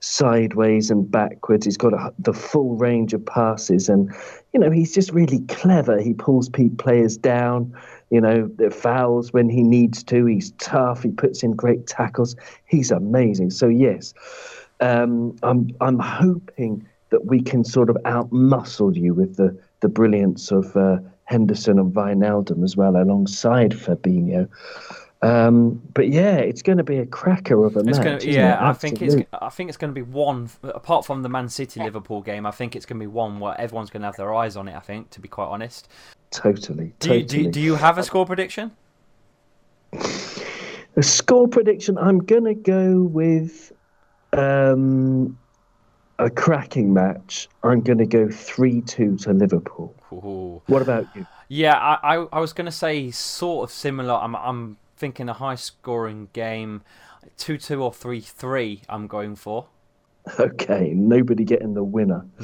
sideways 0.00 0.90
and 0.90 1.10
backwards. 1.10 1.64
He's 1.64 1.76
got 1.76 1.94
a, 1.94 2.12
the 2.18 2.34
full 2.34 2.76
range 2.76 3.14
of 3.14 3.24
passes, 3.24 3.88
and 3.88 4.12
you 4.52 4.60
know 4.60 4.70
he's 4.70 4.94
just 4.94 5.10
really 5.10 5.40
clever. 5.48 6.00
He 6.00 6.14
pulls 6.14 6.48
players 6.78 7.16
down. 7.16 7.74
You 8.10 8.20
know, 8.20 8.48
the 8.56 8.70
fouls 8.70 9.32
when 9.32 9.48
he 9.48 9.62
needs 9.62 10.02
to. 10.04 10.26
He's 10.26 10.52
tough. 10.52 11.02
He 11.02 11.10
puts 11.10 11.42
in 11.42 11.54
great 11.54 11.86
tackles. 11.86 12.36
He's 12.66 12.90
amazing. 12.90 13.50
So 13.50 13.66
yes, 13.66 14.14
um, 14.80 15.36
I'm 15.42 15.70
I'm 15.80 15.98
hoping 15.98 16.86
that 17.10 17.26
we 17.26 17.40
can 17.40 17.64
sort 17.64 17.90
of 17.90 17.96
outmuscle 18.04 18.96
you 18.96 19.14
with 19.14 19.36
the 19.36 19.56
the 19.84 19.88
brilliance 19.90 20.50
of 20.50 20.74
uh, 20.78 20.96
Henderson 21.24 21.78
and 21.78 21.92
Wijnaldum 21.92 22.64
as 22.64 22.74
well, 22.74 22.96
alongside 22.96 23.72
Fabinho. 23.72 24.48
Um, 25.20 25.82
but 25.92 26.08
yeah, 26.08 26.36
it's 26.36 26.62
going 26.62 26.78
to 26.78 26.84
be 26.84 26.96
a 26.96 27.04
cracker 27.04 27.66
of 27.66 27.76
a 27.76 27.80
it's 27.80 27.98
match. 27.98 28.22
Gonna, 28.22 28.32
yeah, 28.32 28.56
I 28.66 28.72
think 28.72 29.02
it's 29.02 29.14
I 29.42 29.50
think 29.50 29.68
it's 29.68 29.76
going 29.76 29.90
to 29.90 29.94
be 29.94 30.02
one. 30.02 30.48
Apart 30.62 31.04
from 31.04 31.22
the 31.22 31.28
Man 31.28 31.50
City 31.50 31.80
Liverpool 31.80 32.22
game, 32.22 32.46
I 32.46 32.50
think 32.50 32.74
it's 32.74 32.86
going 32.86 32.98
to 32.98 33.02
be 33.02 33.06
one 33.06 33.40
where 33.40 33.60
everyone's 33.60 33.90
going 33.90 34.00
to 34.00 34.06
have 34.06 34.16
their 34.16 34.34
eyes 34.34 34.56
on 34.56 34.68
it. 34.68 34.74
I 34.74 34.80
think, 34.80 35.10
to 35.10 35.20
be 35.20 35.28
quite 35.28 35.48
honest. 35.48 35.88
Totally. 36.30 36.94
Do 36.98 37.08
totally. 37.08 37.18
you, 37.20 37.44
do, 37.44 37.50
do 37.50 37.60
you 37.60 37.74
have 37.74 37.98
a 37.98 38.02
score 38.02 38.24
prediction? 38.24 38.72
A 40.96 41.02
score 41.02 41.46
prediction. 41.46 41.98
I'm 41.98 42.20
going 42.20 42.44
to 42.44 42.54
go 42.54 43.02
with 43.02 43.70
um, 44.32 45.38
a 46.18 46.30
cracking 46.30 46.92
match. 46.92 47.48
I'm 47.62 47.80
going 47.80 47.98
to 47.98 48.06
go 48.06 48.28
three-two 48.28 49.16
to 49.18 49.32
Liverpool. 49.32 49.94
Ooh. 50.12 50.62
What 50.66 50.82
about 50.82 51.06
you? 51.14 51.26
Yeah, 51.48 51.74
I, 51.76 52.16
I, 52.16 52.26
I 52.32 52.40
was 52.40 52.52
going 52.52 52.66
to 52.66 52.72
say 52.72 53.10
sort 53.10 53.68
of 53.68 53.74
similar. 53.74 54.14
I'm 54.14 54.34
I'm 54.34 54.76
thinking 54.96 55.28
a 55.28 55.34
high 55.34 55.56
scoring 55.56 56.28
game, 56.32 56.82
two 57.36 57.58
two 57.58 57.82
or 57.82 57.92
three 57.92 58.20
three. 58.20 58.82
I'm 58.88 59.06
going 59.06 59.36
for. 59.36 59.66
Okay, 60.38 60.92
nobody 60.94 61.44
getting 61.44 61.74
the 61.74 61.84
winner. 61.84 62.24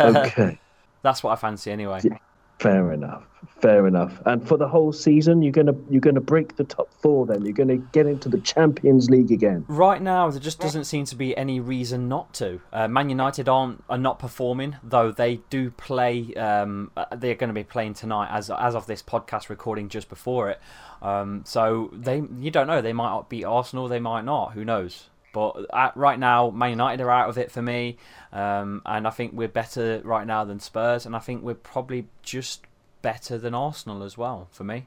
okay, 0.00 0.58
that's 1.02 1.22
what 1.22 1.32
I 1.32 1.36
fancy 1.36 1.72
anyway. 1.72 2.00
Yeah, 2.04 2.18
fair 2.58 2.92
enough. 2.92 3.24
Fair 3.60 3.86
enough. 3.86 4.20
And 4.26 4.46
for 4.46 4.58
the 4.58 4.68
whole 4.68 4.92
season, 4.92 5.42
you're 5.42 5.52
gonna 5.52 5.74
you're 5.88 6.00
gonna 6.00 6.20
break 6.20 6.56
the 6.56 6.64
top 6.64 6.92
four. 7.00 7.24
Then 7.26 7.44
you're 7.44 7.54
gonna 7.54 7.76
get 7.76 8.06
into 8.06 8.28
the 8.28 8.38
Champions 8.38 9.08
League 9.08 9.30
again. 9.30 9.64
Right 9.68 10.02
now, 10.02 10.28
there 10.30 10.40
just 10.40 10.60
doesn't 10.60 10.84
seem 10.84 11.06
to 11.06 11.16
be 11.16 11.34
any 11.36 11.60
reason 11.60 12.08
not 12.08 12.34
to. 12.34 12.60
Uh, 12.72 12.86
Man 12.86 13.08
United 13.08 13.48
aren't 13.48 13.82
are 13.88 13.98
not 13.98 14.18
performing, 14.18 14.76
though 14.82 15.10
they 15.10 15.36
do 15.48 15.70
play. 15.70 16.34
Um, 16.34 16.90
uh, 16.96 17.06
they're 17.16 17.34
going 17.34 17.48
to 17.48 17.54
be 17.54 17.64
playing 17.64 17.94
tonight, 17.94 18.28
as 18.30 18.50
as 18.50 18.74
of 18.74 18.86
this 18.86 19.02
podcast 19.02 19.48
recording 19.48 19.88
just 19.88 20.08
before 20.08 20.50
it. 20.50 20.60
Um, 21.00 21.42
so 21.46 21.90
they 21.94 22.22
you 22.38 22.50
don't 22.50 22.66
know. 22.66 22.82
They 22.82 22.92
might 22.92 23.28
beat 23.28 23.44
Arsenal. 23.44 23.88
They 23.88 24.00
might 24.00 24.24
not. 24.24 24.52
Who 24.52 24.64
knows? 24.64 25.08
But 25.36 25.66
at, 25.70 25.94
right 25.98 26.18
now, 26.18 26.48
Man 26.48 26.70
United 26.70 27.02
are 27.02 27.10
out 27.10 27.28
of 27.28 27.36
it 27.36 27.52
for 27.52 27.60
me, 27.60 27.98
um, 28.32 28.80
and 28.86 29.06
I 29.06 29.10
think 29.10 29.34
we're 29.34 29.48
better 29.48 30.00
right 30.02 30.26
now 30.26 30.44
than 30.44 30.60
Spurs, 30.60 31.04
and 31.04 31.14
I 31.14 31.18
think 31.18 31.42
we're 31.42 31.52
probably 31.52 32.06
just 32.22 32.62
better 33.02 33.36
than 33.36 33.54
Arsenal 33.54 34.02
as 34.02 34.16
well 34.16 34.48
for 34.50 34.64
me. 34.64 34.86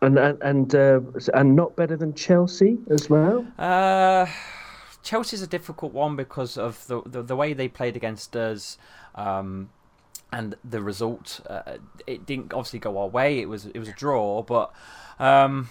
And 0.00 0.18
and 0.18 0.40
and, 0.40 0.74
uh, 0.74 1.00
and 1.34 1.54
not 1.54 1.76
better 1.76 1.94
than 1.94 2.14
Chelsea 2.14 2.78
as 2.88 3.10
well. 3.10 3.46
Uh, 3.58 4.24
Chelsea's 5.02 5.42
a 5.42 5.46
difficult 5.46 5.92
one 5.92 6.16
because 6.16 6.56
of 6.56 6.86
the 6.86 7.02
the, 7.04 7.22
the 7.22 7.36
way 7.36 7.52
they 7.52 7.68
played 7.68 7.96
against 7.96 8.34
us. 8.34 8.78
Um, 9.14 9.68
and 10.32 10.56
the 10.64 10.80
result, 10.80 11.40
uh, 11.50 11.76
it 12.06 12.24
didn't 12.24 12.54
obviously 12.54 12.78
go 12.78 12.96
our 12.96 13.08
way. 13.08 13.40
It 13.40 13.48
was 13.50 13.66
it 13.66 13.78
was 13.78 13.88
a 13.90 13.92
draw, 13.92 14.42
but 14.42 14.72
um, 15.18 15.68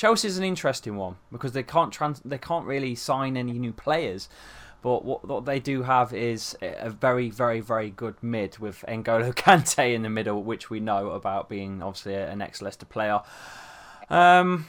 Chelsea's 0.00 0.38
an 0.38 0.44
interesting 0.44 0.96
one 0.96 1.16
because 1.30 1.52
they 1.52 1.62
can't 1.62 1.92
trans- 1.92 2.22
they 2.24 2.38
can't 2.38 2.64
really 2.64 2.94
sign 2.94 3.36
any 3.36 3.52
new 3.58 3.74
players. 3.74 4.30
But 4.80 5.04
what, 5.04 5.28
what 5.28 5.44
they 5.44 5.60
do 5.60 5.82
have 5.82 6.14
is 6.14 6.56
a 6.62 6.88
very, 6.88 7.28
very, 7.28 7.60
very 7.60 7.90
good 7.90 8.14
mid 8.22 8.56
with 8.56 8.82
N'Golo 8.88 9.34
Kante 9.34 9.94
in 9.94 10.00
the 10.00 10.08
middle, 10.08 10.42
which 10.42 10.70
we 10.70 10.80
know 10.80 11.10
about 11.10 11.50
being 11.50 11.82
obviously 11.82 12.14
an 12.14 12.40
ex-Leicester 12.40 12.86
player. 12.86 13.20
Um, 14.08 14.68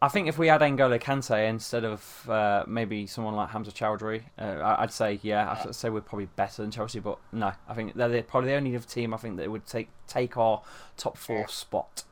I 0.00 0.06
think 0.06 0.28
if 0.28 0.38
we 0.38 0.46
had 0.46 0.60
N'Golo 0.60 1.00
Kante 1.00 1.48
instead 1.48 1.84
of 1.84 2.30
uh, 2.30 2.62
maybe 2.68 3.04
someone 3.08 3.34
like 3.34 3.48
Hamza 3.48 3.72
Choudhury, 3.72 4.22
uh, 4.38 4.76
I'd 4.78 4.92
say 4.92 5.18
yeah, 5.24 5.58
I'd 5.66 5.74
say 5.74 5.90
we're 5.90 6.02
probably 6.02 6.28
better 6.36 6.62
than 6.62 6.70
Chelsea. 6.70 7.00
But 7.00 7.18
no, 7.32 7.50
I 7.68 7.74
think 7.74 7.94
they're 7.94 8.22
probably 8.22 8.50
the 8.50 8.56
only 8.56 8.78
team 8.78 9.12
I 9.12 9.16
think 9.16 9.38
that 9.38 9.50
would 9.50 9.66
take 9.66 9.88
take 10.06 10.36
our 10.36 10.62
top 10.96 11.18
four 11.18 11.48
spot. 11.48 12.04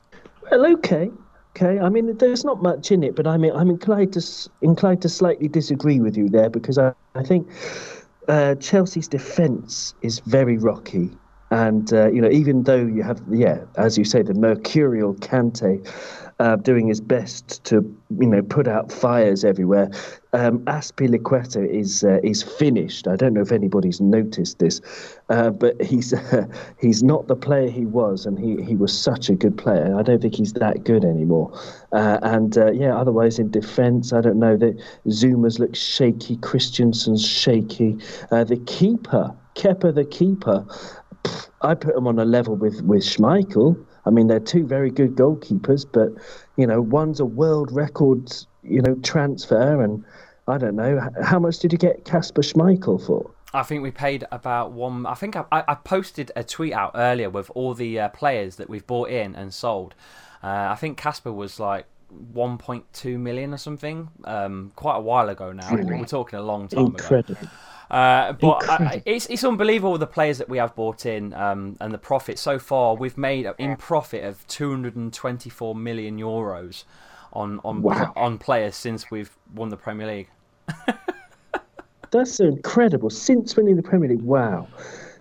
Well, 0.51 0.65
okay, 0.73 1.11
okay. 1.57 1.79
I 1.79 1.89
mean, 1.89 2.15
there's 2.17 2.45
not 2.45 2.61
much 2.61 2.91
in 2.91 3.03
it, 3.03 3.15
but 3.15 3.27
I 3.27 3.37
mean, 3.37 3.51
I'm 3.53 3.69
inclined 3.69 4.13
to 4.13 4.49
inclined 4.61 5.01
to 5.01 5.09
slightly 5.09 5.47
disagree 5.47 5.99
with 5.99 6.15
you 6.15 6.29
there 6.29 6.49
because 6.49 6.77
I, 6.77 6.93
I 7.15 7.23
think 7.23 7.49
uh, 8.27 8.55
Chelsea's 8.55 9.07
defence 9.07 9.93
is 10.01 10.19
very 10.19 10.57
rocky, 10.57 11.17
and 11.51 11.91
uh, 11.93 12.09
you 12.09 12.21
know, 12.21 12.29
even 12.29 12.63
though 12.63 12.85
you 12.85 13.03
have, 13.03 13.21
yeah, 13.29 13.65
as 13.75 13.97
you 13.97 14.05
say, 14.05 14.21
the 14.21 14.33
mercurial 14.33 15.15
Kante. 15.15 15.85
Uh, 16.39 16.55
doing 16.55 16.87
his 16.87 17.01
best 17.01 17.63
to, 17.63 17.77
you 18.19 18.27
know, 18.27 18.43
put 18.43 18.67
out 18.67 18.91
fires 18.91 19.43
everywhere. 19.43 19.89
Um, 20.33 20.59
Azpilicueta 20.65 21.67
is 21.67 22.03
uh, 22.03 22.19
is 22.23 22.43
finished. 22.43 23.07
I 23.07 23.15
don't 23.15 23.33
know 23.33 23.41
if 23.41 23.51
anybody's 23.51 23.99
noticed 23.99 24.59
this, 24.59 24.79
uh, 25.29 25.49
but 25.49 25.81
he's 25.81 26.13
he's 26.79 27.01
not 27.01 27.27
the 27.27 27.35
player 27.35 27.69
he 27.71 27.87
was, 27.87 28.27
and 28.27 28.37
he, 28.37 28.61
he 28.63 28.75
was 28.75 28.95
such 28.95 29.29
a 29.29 29.33
good 29.35 29.57
player. 29.57 29.95
I 29.97 30.03
don't 30.03 30.21
think 30.21 30.35
he's 30.35 30.53
that 30.53 30.83
good 30.83 31.03
anymore. 31.03 31.59
Uh, 31.91 32.19
and 32.21 32.55
uh, 32.55 32.71
yeah, 32.71 32.95
otherwise 32.95 33.39
in 33.39 33.49
defence, 33.49 34.13
I 34.13 34.21
don't 34.21 34.37
know. 34.37 34.55
that 34.57 34.79
Zouma's 35.07 35.57
look 35.57 35.75
shaky. 35.75 36.37
Christensen's 36.37 37.25
shaky. 37.25 37.97
Uh, 38.29 38.43
the 38.43 38.57
keeper, 38.57 39.33
Kepa, 39.55 39.95
the 39.95 40.05
keeper. 40.05 40.67
I 41.61 41.73
put 41.73 41.95
him 41.95 42.05
on 42.05 42.19
a 42.19 42.25
level 42.25 42.55
with 42.55 42.81
with 42.83 43.01
Schmeichel. 43.01 43.83
I 44.07 44.09
mean, 44.09 44.27
they're 44.27 44.39
two 44.39 44.65
very 44.65 44.89
good 44.89 45.15
goalkeepers, 45.15 45.85
but 45.91 46.09
you 46.55 46.65
know, 46.65 46.81
one's 46.81 47.19
a 47.19 47.25
world 47.25 47.71
record, 47.71 48.31
you 48.63 48.81
know, 48.81 48.95
transfer, 49.03 49.81
and 49.83 50.03
I 50.47 50.57
don't 50.57 50.75
know 50.75 51.09
how 51.21 51.39
much 51.39 51.59
did 51.59 51.73
you 51.73 51.77
get 51.77 52.05
Casper 52.05 52.41
Schmeichel 52.41 53.05
for? 53.05 53.29
I 53.53 53.63
think 53.63 53.83
we 53.83 53.91
paid 53.91 54.25
about 54.31 54.71
one. 54.71 55.05
I 55.05 55.13
think 55.13 55.35
I, 55.35 55.45
I 55.51 55.75
posted 55.75 56.31
a 56.35 56.43
tweet 56.43 56.73
out 56.73 56.91
earlier 56.95 57.29
with 57.29 57.49
all 57.53 57.73
the 57.73 57.99
uh, 57.99 58.09
players 58.09 58.55
that 58.57 58.69
we've 58.69 58.85
bought 58.87 59.09
in 59.09 59.35
and 59.35 59.53
sold. 59.53 59.93
Uh, 60.43 60.67
I 60.69 60.75
think 60.75 60.97
Casper 60.97 61.31
was 61.31 61.59
like 61.59 61.85
1.2 62.33 63.19
million 63.19 63.53
or 63.53 63.57
something, 63.57 64.09
um, 64.23 64.71
quite 64.75 64.95
a 64.95 65.01
while 65.01 65.29
ago 65.29 65.51
now. 65.51 65.69
We're 65.71 66.05
talking 66.05 66.39
a 66.39 66.41
long 66.41 66.67
time 66.67 66.87
Incredible. 66.87 67.41
ago. 67.41 67.49
Uh, 67.89 68.33
but 68.33 68.69
I, 68.69 69.01
it's 69.05 69.27
it's 69.27 69.43
unbelievable 69.43 69.97
the 69.97 70.07
players 70.07 70.37
that 70.39 70.49
we 70.49 70.57
have 70.57 70.75
bought 70.75 71.05
in 71.05 71.33
um, 71.33 71.77
and 71.79 71.93
the 71.93 71.97
profit 71.97 72.37
so 72.37 72.59
far. 72.59 72.95
We've 72.95 73.17
made 73.17 73.47
in 73.57 73.77
profit 73.77 74.23
of 74.23 74.45
224 74.47 75.75
million 75.75 76.19
euros 76.19 76.83
on 77.33 77.59
on 77.63 77.81
wow. 77.81 78.11
on 78.15 78.37
players 78.37 78.75
since 78.75 79.09
we've 79.09 79.35
won 79.53 79.69
the 79.69 79.77
Premier 79.77 80.07
League. 80.07 80.29
That's 82.11 82.39
incredible. 82.39 83.09
Since 83.09 83.55
winning 83.55 83.75
the 83.75 83.83
Premier 83.83 84.09
League, 84.09 84.21
wow. 84.21 84.67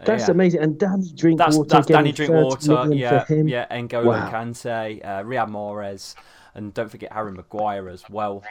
That's 0.04 0.28
Yeah. 0.28 0.32
amazing. 0.32 0.60
And 0.60 0.78
Danny 0.78 1.10
Drinkwater. 1.14 1.58
That's, 1.58 1.72
that's 1.72 1.86
Danny 1.88 2.12
getting 2.12 2.34
30 2.34 2.66
Drinkwater, 2.66 2.94
yeah, 2.94 3.24
yeah, 3.28 3.66
N'Golo 3.76 4.06
Wow. 4.06 4.30
Kante, 4.30 5.04
uh, 5.04 5.22
Riyad 5.24 5.50
Mahrez, 5.50 6.14
and 6.54 6.72
don't 6.74 6.88
forget 6.88 7.12
Harry 7.12 7.32
Maguire 7.32 7.88
as 7.88 8.08
well. 8.08 8.44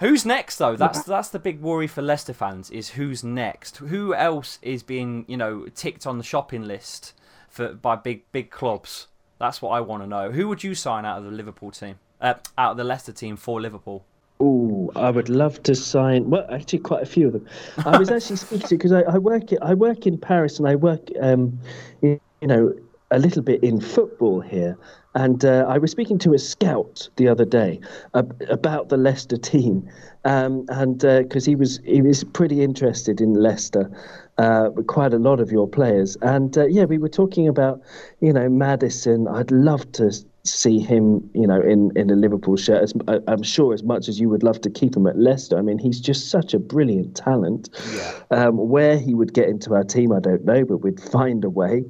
Who's 0.00 0.24
next 0.24 0.58
though? 0.58 0.76
That's 0.76 1.02
that's 1.02 1.28
the 1.28 1.38
big 1.38 1.60
worry 1.60 1.88
for 1.88 2.02
Leicester 2.02 2.32
fans 2.32 2.70
is 2.70 2.90
who's 2.90 3.24
next. 3.24 3.78
Who 3.78 4.14
else 4.14 4.58
is 4.62 4.82
being 4.82 5.24
you 5.26 5.36
know 5.36 5.66
ticked 5.74 6.06
on 6.06 6.18
the 6.18 6.24
shopping 6.24 6.64
list 6.64 7.14
for 7.48 7.74
by 7.74 7.96
big 7.96 8.30
big 8.30 8.50
clubs? 8.50 9.08
That's 9.38 9.60
what 9.60 9.70
I 9.70 9.80
want 9.80 10.02
to 10.02 10.06
know. 10.06 10.30
Who 10.30 10.48
would 10.48 10.62
you 10.62 10.74
sign 10.74 11.04
out 11.04 11.18
of 11.18 11.24
the 11.24 11.30
Liverpool 11.30 11.70
team? 11.70 11.98
Uh, 12.20 12.34
out 12.56 12.72
of 12.72 12.76
the 12.76 12.84
Leicester 12.84 13.12
team 13.12 13.36
for 13.36 13.60
Liverpool? 13.60 14.04
Oh, 14.40 14.92
I 14.94 15.10
would 15.10 15.28
love 15.28 15.62
to 15.64 15.74
sign. 15.74 16.30
Well, 16.30 16.46
actually, 16.50 16.78
quite 16.78 17.02
a 17.02 17.06
few 17.06 17.26
of 17.26 17.32
them. 17.32 17.46
I 17.84 17.98
was 17.98 18.10
actually 18.10 18.36
speaking 18.36 18.68
to 18.68 18.76
because 18.76 18.92
I, 18.92 19.02
I 19.02 19.18
work 19.18 19.50
I 19.62 19.74
work 19.74 20.06
in 20.06 20.16
Paris 20.16 20.60
and 20.60 20.68
I 20.68 20.76
work, 20.76 21.08
um, 21.20 21.58
you, 22.02 22.20
you 22.40 22.46
know, 22.46 22.72
a 23.10 23.18
little 23.18 23.42
bit 23.42 23.62
in 23.62 23.80
football 23.80 24.40
here. 24.40 24.78
And 25.14 25.44
uh, 25.44 25.64
I 25.68 25.78
was 25.78 25.90
speaking 25.90 26.18
to 26.18 26.34
a 26.34 26.38
scout 26.38 27.08
the 27.16 27.28
other 27.28 27.44
day 27.44 27.80
about 28.14 28.88
the 28.88 28.96
Leicester 28.96 29.36
team, 29.36 29.88
um, 30.24 30.66
and 30.68 30.98
because 30.98 31.48
uh, 31.48 31.50
he 31.50 31.56
was 31.56 31.80
he 31.84 32.02
was 32.02 32.22
pretty 32.22 32.62
interested 32.62 33.20
in 33.20 33.34
Leicester, 33.34 33.90
uh, 34.36 34.70
quite 34.86 35.14
a 35.14 35.18
lot 35.18 35.40
of 35.40 35.50
your 35.50 35.66
players, 35.66 36.16
and 36.22 36.56
uh, 36.56 36.66
yeah, 36.66 36.84
we 36.84 36.98
were 36.98 37.08
talking 37.08 37.48
about 37.48 37.80
you 38.20 38.32
know 38.32 38.48
Maddison. 38.48 39.26
I'd 39.26 39.50
love 39.50 39.90
to 39.92 40.12
see 40.44 40.78
him, 40.78 41.28
you 41.34 41.46
know, 41.46 41.60
in, 41.60 41.90
in 41.96 42.10
a 42.10 42.14
Liverpool 42.14 42.56
shirt. 42.56 42.82
As, 42.82 42.94
I'm 43.26 43.42
sure 43.42 43.74
as 43.74 43.82
much 43.82 44.08
as 44.08 44.18
you 44.18 44.28
would 44.28 44.42
love 44.42 44.60
to 44.62 44.70
keep 44.70 44.96
him 44.96 45.06
at 45.06 45.18
Leicester. 45.18 45.58
I 45.58 45.62
mean, 45.62 45.78
he's 45.78 46.00
just 46.00 46.30
such 46.30 46.54
a 46.54 46.58
brilliant 46.58 47.16
talent. 47.16 47.68
Yeah. 47.94 48.12
Um, 48.30 48.56
where 48.68 48.98
he 48.98 49.14
would 49.14 49.34
get 49.34 49.48
into 49.48 49.74
our 49.74 49.84
team, 49.84 50.12
I 50.12 50.20
don't 50.20 50.44
know, 50.44 50.64
but 50.64 50.78
we'd 50.78 51.00
find 51.00 51.44
a 51.44 51.50
way. 51.50 51.84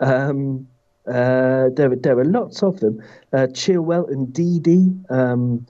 Um, 0.00 0.68
uh, 1.06 1.70
there, 1.74 1.94
there 1.94 2.18
are 2.18 2.24
lots 2.24 2.62
of 2.62 2.80
them. 2.80 3.02
Uh, 3.32 3.46
Chilwell 3.48 4.10
and 4.10 4.28
Ndidi. 4.28 5.10
Um, 5.10 5.66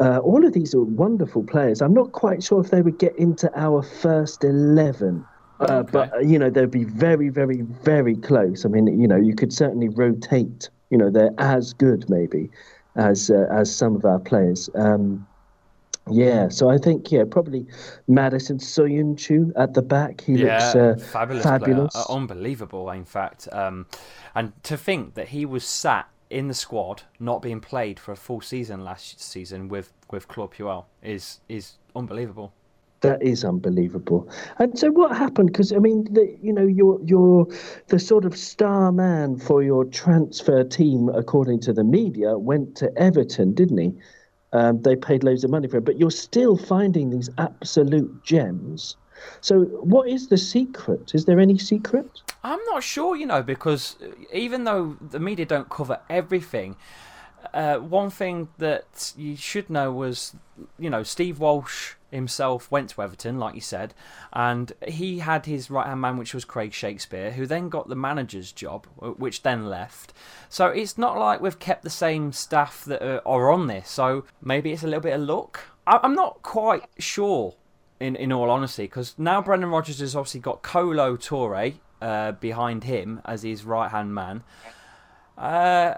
uh, 0.00 0.18
all 0.18 0.46
of 0.46 0.52
these 0.52 0.74
are 0.74 0.82
wonderful 0.82 1.42
players. 1.42 1.82
I'm 1.82 1.94
not 1.94 2.12
quite 2.12 2.42
sure 2.42 2.60
if 2.60 2.70
they 2.70 2.82
would 2.82 2.98
get 2.98 3.16
into 3.18 3.50
our 3.58 3.82
first 3.82 4.44
11. 4.44 5.24
Uh, 5.60 5.64
okay. 5.64 5.90
But, 5.90 6.26
you 6.26 6.38
know, 6.38 6.50
they'd 6.50 6.70
be 6.70 6.84
very, 6.84 7.30
very, 7.30 7.62
very 7.62 8.14
close. 8.14 8.64
I 8.64 8.68
mean, 8.68 8.86
you 9.00 9.08
know, 9.08 9.16
you 9.16 9.34
could 9.34 9.52
certainly 9.52 9.88
rotate. 9.88 10.70
You 10.90 10.98
know, 10.98 11.10
they're 11.10 11.34
as 11.38 11.72
good, 11.72 12.08
maybe, 12.08 12.50
as 12.96 13.30
uh, 13.30 13.46
as 13.50 13.74
some 13.74 13.96
of 13.96 14.04
our 14.04 14.18
players. 14.18 14.70
Um, 14.74 15.26
yeah, 16.10 16.48
so 16.48 16.70
I 16.70 16.78
think 16.78 17.10
yeah, 17.12 17.24
probably 17.30 17.66
Maddison 18.06 18.58
Soyuncu 18.58 19.52
at 19.56 19.74
the 19.74 19.82
back. 19.82 20.22
He 20.22 20.34
yeah, 20.34 20.72
looks 20.72 20.74
uh, 20.74 21.06
fabulous, 21.10 21.44
fabulous. 21.44 21.94
Uh, 21.94 22.04
unbelievable. 22.08 22.90
In 22.90 23.04
fact, 23.04 23.48
um, 23.52 23.86
and 24.34 24.52
to 24.64 24.76
think 24.76 25.14
that 25.14 25.28
he 25.28 25.44
was 25.44 25.64
sat 25.64 26.08
in 26.30 26.48
the 26.48 26.54
squad, 26.54 27.02
not 27.18 27.42
being 27.42 27.60
played 27.60 27.98
for 27.98 28.12
a 28.12 28.16
full 28.16 28.40
season 28.40 28.84
last 28.84 29.20
season 29.20 29.68
with 29.68 29.92
with 30.10 30.28
Claude 30.28 30.52
Puel 30.52 30.84
is 31.02 31.40
is 31.48 31.74
unbelievable. 31.94 32.52
That 33.00 33.22
is 33.22 33.44
unbelievable. 33.44 34.28
And 34.58 34.76
so, 34.76 34.90
what 34.90 35.16
happened? 35.16 35.52
Because 35.52 35.72
I 35.72 35.78
mean, 35.78 36.12
the, 36.12 36.36
you 36.42 36.52
know, 36.52 36.66
you're 36.66 37.00
you're 37.04 37.46
the 37.88 37.98
sort 37.98 38.24
of 38.24 38.36
star 38.36 38.90
man 38.90 39.38
for 39.38 39.62
your 39.62 39.84
transfer 39.84 40.64
team, 40.64 41.08
according 41.08 41.60
to 41.60 41.72
the 41.72 41.84
media, 41.84 42.36
went 42.36 42.76
to 42.76 42.90
Everton, 42.98 43.54
didn't 43.54 43.78
he? 43.78 43.92
Um, 44.52 44.82
they 44.82 44.96
paid 44.96 45.22
loads 45.22 45.44
of 45.44 45.50
money 45.50 45.68
for 45.68 45.76
it, 45.76 45.84
but 45.84 45.98
you're 45.98 46.10
still 46.10 46.56
finding 46.56 47.10
these 47.10 47.30
absolute 47.38 48.24
gems. 48.24 48.96
So, 49.40 49.64
what 49.64 50.08
is 50.08 50.28
the 50.28 50.38
secret? 50.38 51.14
Is 51.14 51.24
there 51.24 51.38
any 51.38 51.58
secret? 51.58 52.22
I'm 52.42 52.60
not 52.70 52.82
sure, 52.82 53.14
you 53.16 53.26
know, 53.26 53.42
because 53.42 53.96
even 54.32 54.64
though 54.64 54.96
the 55.00 55.20
media 55.20 55.46
don't 55.46 55.68
cover 55.68 56.00
everything, 56.08 56.76
uh, 57.54 57.76
one 57.76 58.10
thing 58.10 58.48
that 58.58 59.12
you 59.16 59.36
should 59.36 59.70
know 59.70 59.92
was, 59.92 60.34
you 60.78 60.90
know, 60.90 61.02
Steve 61.02 61.38
Walsh 61.38 61.94
himself 62.10 62.70
went 62.70 62.90
to 62.90 63.02
Everton, 63.02 63.38
like 63.38 63.54
you 63.54 63.60
said, 63.60 63.94
and 64.32 64.72
he 64.86 65.18
had 65.18 65.46
his 65.46 65.70
right 65.70 65.86
hand 65.86 66.00
man, 66.00 66.16
which 66.16 66.34
was 66.34 66.44
Craig 66.44 66.72
Shakespeare, 66.72 67.32
who 67.32 67.46
then 67.46 67.68
got 67.68 67.88
the 67.88 67.94
manager's 67.94 68.52
job, 68.52 68.86
uh, 69.00 69.08
which 69.10 69.42
then 69.42 69.66
left. 69.66 70.12
So 70.48 70.66
it's 70.66 70.96
not 70.98 71.18
like 71.18 71.40
we've 71.40 71.58
kept 71.58 71.82
the 71.82 71.90
same 71.90 72.32
staff 72.32 72.84
that 72.86 73.02
are, 73.02 73.50
on 73.50 73.66
this. 73.66 73.90
So 73.90 74.24
maybe 74.42 74.72
it's 74.72 74.82
a 74.82 74.86
little 74.86 75.00
bit 75.00 75.14
of 75.14 75.22
luck. 75.22 75.60
I'm 75.86 76.14
not 76.14 76.42
quite 76.42 76.84
sure, 76.98 77.54
in 77.98 78.14
in 78.16 78.32
all 78.32 78.50
honesty, 78.50 78.84
because 78.84 79.14
now 79.18 79.40
Brendan 79.40 79.70
Rodgers 79.70 80.00
has 80.00 80.14
obviously 80.14 80.40
got 80.40 80.62
Kolo 80.62 81.16
Toure 81.16 81.74
uh, 82.02 82.32
behind 82.32 82.84
him 82.84 83.20
as 83.24 83.42
his 83.42 83.64
right 83.64 83.90
hand 83.90 84.14
man. 84.14 84.42
Uh, 85.36 85.94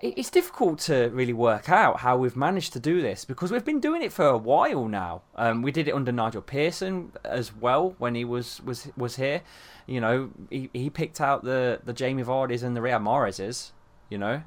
it's 0.00 0.30
difficult 0.30 0.78
to 0.80 1.08
really 1.12 1.32
work 1.32 1.68
out 1.68 2.00
how 2.00 2.16
we've 2.16 2.36
managed 2.36 2.72
to 2.72 2.80
do 2.80 3.02
this 3.02 3.24
because 3.24 3.50
we've 3.50 3.64
been 3.64 3.80
doing 3.80 4.02
it 4.02 4.12
for 4.12 4.26
a 4.26 4.38
while 4.38 4.88
now. 4.88 5.22
Um, 5.36 5.62
we 5.62 5.72
did 5.72 5.88
it 5.88 5.94
under 5.94 6.12
Nigel 6.12 6.42
Pearson 6.42 7.12
as 7.24 7.54
well 7.54 7.94
when 7.98 8.14
he 8.14 8.24
was 8.24 8.60
was 8.62 8.88
was 8.96 9.16
here. 9.16 9.42
You 9.86 10.00
know, 10.00 10.30
he, 10.48 10.70
he 10.72 10.90
picked 10.90 11.20
out 11.20 11.44
the 11.44 11.80
the 11.84 11.92
Jamie 11.92 12.22
Vardys 12.22 12.62
and 12.62 12.76
the 12.76 12.80
Riyad 12.80 13.02
Mahrezes. 13.02 13.72
You 14.08 14.18
know, 14.18 14.42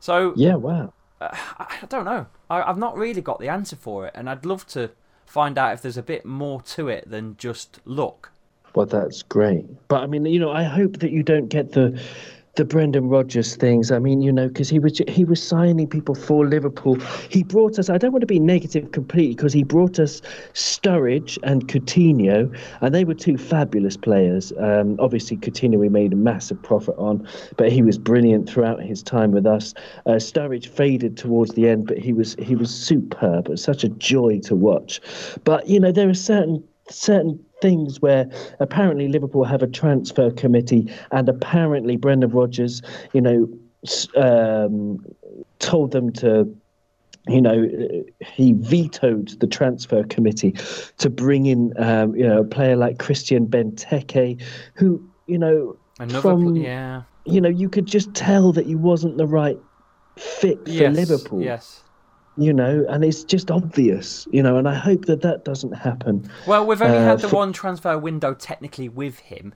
so 0.00 0.32
yeah, 0.36 0.54
wow. 0.54 0.92
Uh, 1.20 1.28
I 1.58 1.86
don't 1.88 2.04
know. 2.04 2.26
I, 2.50 2.62
I've 2.62 2.78
not 2.78 2.96
really 2.96 3.22
got 3.22 3.40
the 3.40 3.48
answer 3.48 3.76
for 3.76 4.06
it, 4.06 4.12
and 4.14 4.28
I'd 4.28 4.44
love 4.44 4.66
to 4.68 4.90
find 5.24 5.58
out 5.58 5.72
if 5.74 5.82
there's 5.82 5.96
a 5.96 6.02
bit 6.02 6.24
more 6.24 6.60
to 6.62 6.88
it 6.88 7.10
than 7.10 7.36
just 7.36 7.80
luck. 7.84 8.30
Well, 8.74 8.86
that's 8.86 9.22
great. 9.22 9.64
But 9.88 10.02
I 10.02 10.06
mean, 10.06 10.26
you 10.26 10.38
know, 10.38 10.52
I 10.52 10.62
hope 10.62 10.98
that 10.98 11.10
you 11.10 11.22
don't 11.22 11.48
get 11.48 11.72
the 11.72 11.98
the 12.56 12.64
Brendan 12.64 13.08
Rodgers 13.08 13.54
things. 13.54 13.92
I 13.92 13.98
mean, 13.98 14.22
you 14.22 14.32
know, 14.32 14.48
because 14.48 14.68
he 14.68 14.78
was 14.78 15.00
he 15.08 15.24
was 15.24 15.42
signing 15.42 15.86
people 15.86 16.14
for 16.14 16.46
Liverpool. 16.46 16.98
He 17.30 17.42
brought 17.42 17.78
us. 17.78 17.88
I 17.88 17.98
don't 17.98 18.12
want 18.12 18.22
to 18.22 18.26
be 18.26 18.40
negative 18.40 18.92
completely 18.92 19.34
because 19.34 19.52
he 19.52 19.62
brought 19.62 19.98
us 19.98 20.20
Sturridge 20.54 21.38
and 21.42 21.68
Coutinho, 21.68 22.56
and 22.80 22.94
they 22.94 23.04
were 23.04 23.14
two 23.14 23.36
fabulous 23.36 23.96
players. 23.96 24.52
Um, 24.58 24.96
obviously, 24.98 25.36
Coutinho 25.36 25.78
we 25.78 25.88
made 25.88 26.12
a 26.12 26.16
massive 26.16 26.60
profit 26.62 26.94
on, 26.98 27.26
but 27.56 27.70
he 27.70 27.82
was 27.82 27.98
brilliant 27.98 28.48
throughout 28.48 28.82
his 28.82 29.02
time 29.02 29.32
with 29.32 29.46
us. 29.46 29.74
Uh, 30.06 30.12
Sturridge 30.12 30.68
faded 30.68 31.16
towards 31.16 31.52
the 31.52 31.68
end, 31.68 31.86
but 31.86 31.98
he 31.98 32.12
was 32.12 32.34
he 32.38 32.56
was 32.56 32.70
superb. 32.74 33.46
It 33.46 33.52
was 33.52 33.62
such 33.62 33.84
a 33.84 33.88
joy 33.88 34.40
to 34.44 34.56
watch. 34.56 35.00
But 35.44 35.68
you 35.68 35.78
know, 35.78 35.92
there 35.92 36.08
are 36.08 36.14
certain 36.14 36.64
certain 36.88 37.38
things 37.60 38.00
where 38.00 38.28
apparently 38.60 39.08
Liverpool 39.08 39.44
have 39.44 39.62
a 39.62 39.66
transfer 39.66 40.30
committee, 40.30 40.92
and 41.12 41.28
apparently 41.28 41.96
Brendan 41.96 42.30
Rodgers, 42.30 42.82
you 43.12 43.20
know, 43.20 43.48
um, 44.16 45.04
told 45.58 45.92
them 45.92 46.12
to. 46.14 46.54
You 47.28 47.40
know, 47.40 47.68
he 48.20 48.52
vetoed 48.52 49.40
the 49.40 49.48
transfer 49.48 50.04
committee 50.04 50.52
to 50.98 51.10
bring 51.10 51.46
in, 51.46 51.72
um, 51.76 52.14
you 52.14 52.24
know, 52.24 52.42
a 52.42 52.44
player 52.44 52.76
like 52.76 53.00
Christian 53.00 53.48
Benteke, 53.48 54.40
who, 54.74 55.04
you 55.26 55.36
know, 55.36 55.76
Another, 55.98 56.20
from, 56.20 56.54
yeah, 56.54 57.02
you 57.24 57.40
know, 57.40 57.48
you 57.48 57.68
could 57.68 57.86
just 57.86 58.14
tell 58.14 58.52
that 58.52 58.64
he 58.66 58.76
wasn't 58.76 59.16
the 59.16 59.26
right 59.26 59.58
fit 60.16 60.64
for 60.66 60.70
yes, 60.70 60.94
Liverpool. 60.94 61.42
Yes 61.42 61.82
you 62.36 62.52
know, 62.52 62.84
and 62.88 63.04
it's 63.04 63.24
just 63.24 63.50
obvious, 63.50 64.26
you 64.30 64.42
know, 64.42 64.56
and 64.56 64.68
I 64.68 64.74
hope 64.74 65.06
that 65.06 65.22
that 65.22 65.44
doesn't 65.44 65.72
happen. 65.72 66.30
Well, 66.46 66.66
we've 66.66 66.82
only 66.82 66.98
uh, 66.98 67.04
had 67.04 67.20
the 67.20 67.28
for... 67.28 67.36
one 67.36 67.52
transfer 67.52 67.98
window 67.98 68.34
technically 68.34 68.88
with 68.88 69.18
him, 69.18 69.54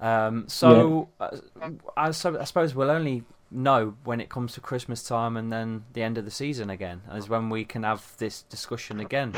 um, 0.00 0.48
so 0.48 1.08
yeah. 1.20 1.26
uh, 1.62 1.70
I, 1.96 2.10
so 2.10 2.38
I 2.38 2.44
suppose 2.44 2.74
we'll 2.74 2.90
only 2.90 3.24
know 3.50 3.94
when 4.04 4.20
it 4.20 4.28
comes 4.28 4.52
to 4.54 4.60
Christmas 4.60 5.02
time 5.02 5.36
and 5.36 5.52
then 5.52 5.84
the 5.92 6.02
end 6.02 6.18
of 6.18 6.24
the 6.24 6.30
season 6.30 6.70
again, 6.70 7.02
is 7.14 7.28
when 7.28 7.48
we 7.48 7.64
can 7.64 7.82
have 7.84 8.16
this 8.18 8.42
discussion 8.42 9.00
again. 9.00 9.32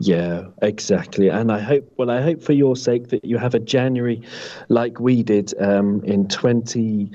Yeah, 0.00 0.46
exactly. 0.62 1.28
And 1.28 1.50
I 1.50 1.58
hope, 1.58 1.92
well, 1.96 2.10
I 2.10 2.20
hope 2.20 2.40
for 2.40 2.52
your 2.52 2.76
sake 2.76 3.08
that 3.08 3.24
you 3.24 3.36
have 3.36 3.54
a 3.54 3.58
January 3.58 4.22
like 4.68 5.00
we 5.00 5.24
did 5.24 5.60
um, 5.60 6.04
in 6.04 6.28
20. 6.28 7.10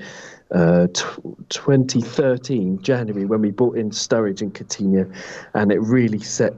Uh, 0.54 0.86
t- 0.86 1.04
2013 1.48 2.80
January 2.80 3.24
when 3.24 3.40
we 3.40 3.50
bought 3.50 3.76
in 3.76 3.90
Sturridge 3.90 4.40
and 4.40 4.54
Coutinho, 4.54 5.12
and 5.54 5.72
it 5.72 5.80
really 5.80 6.20
set, 6.20 6.54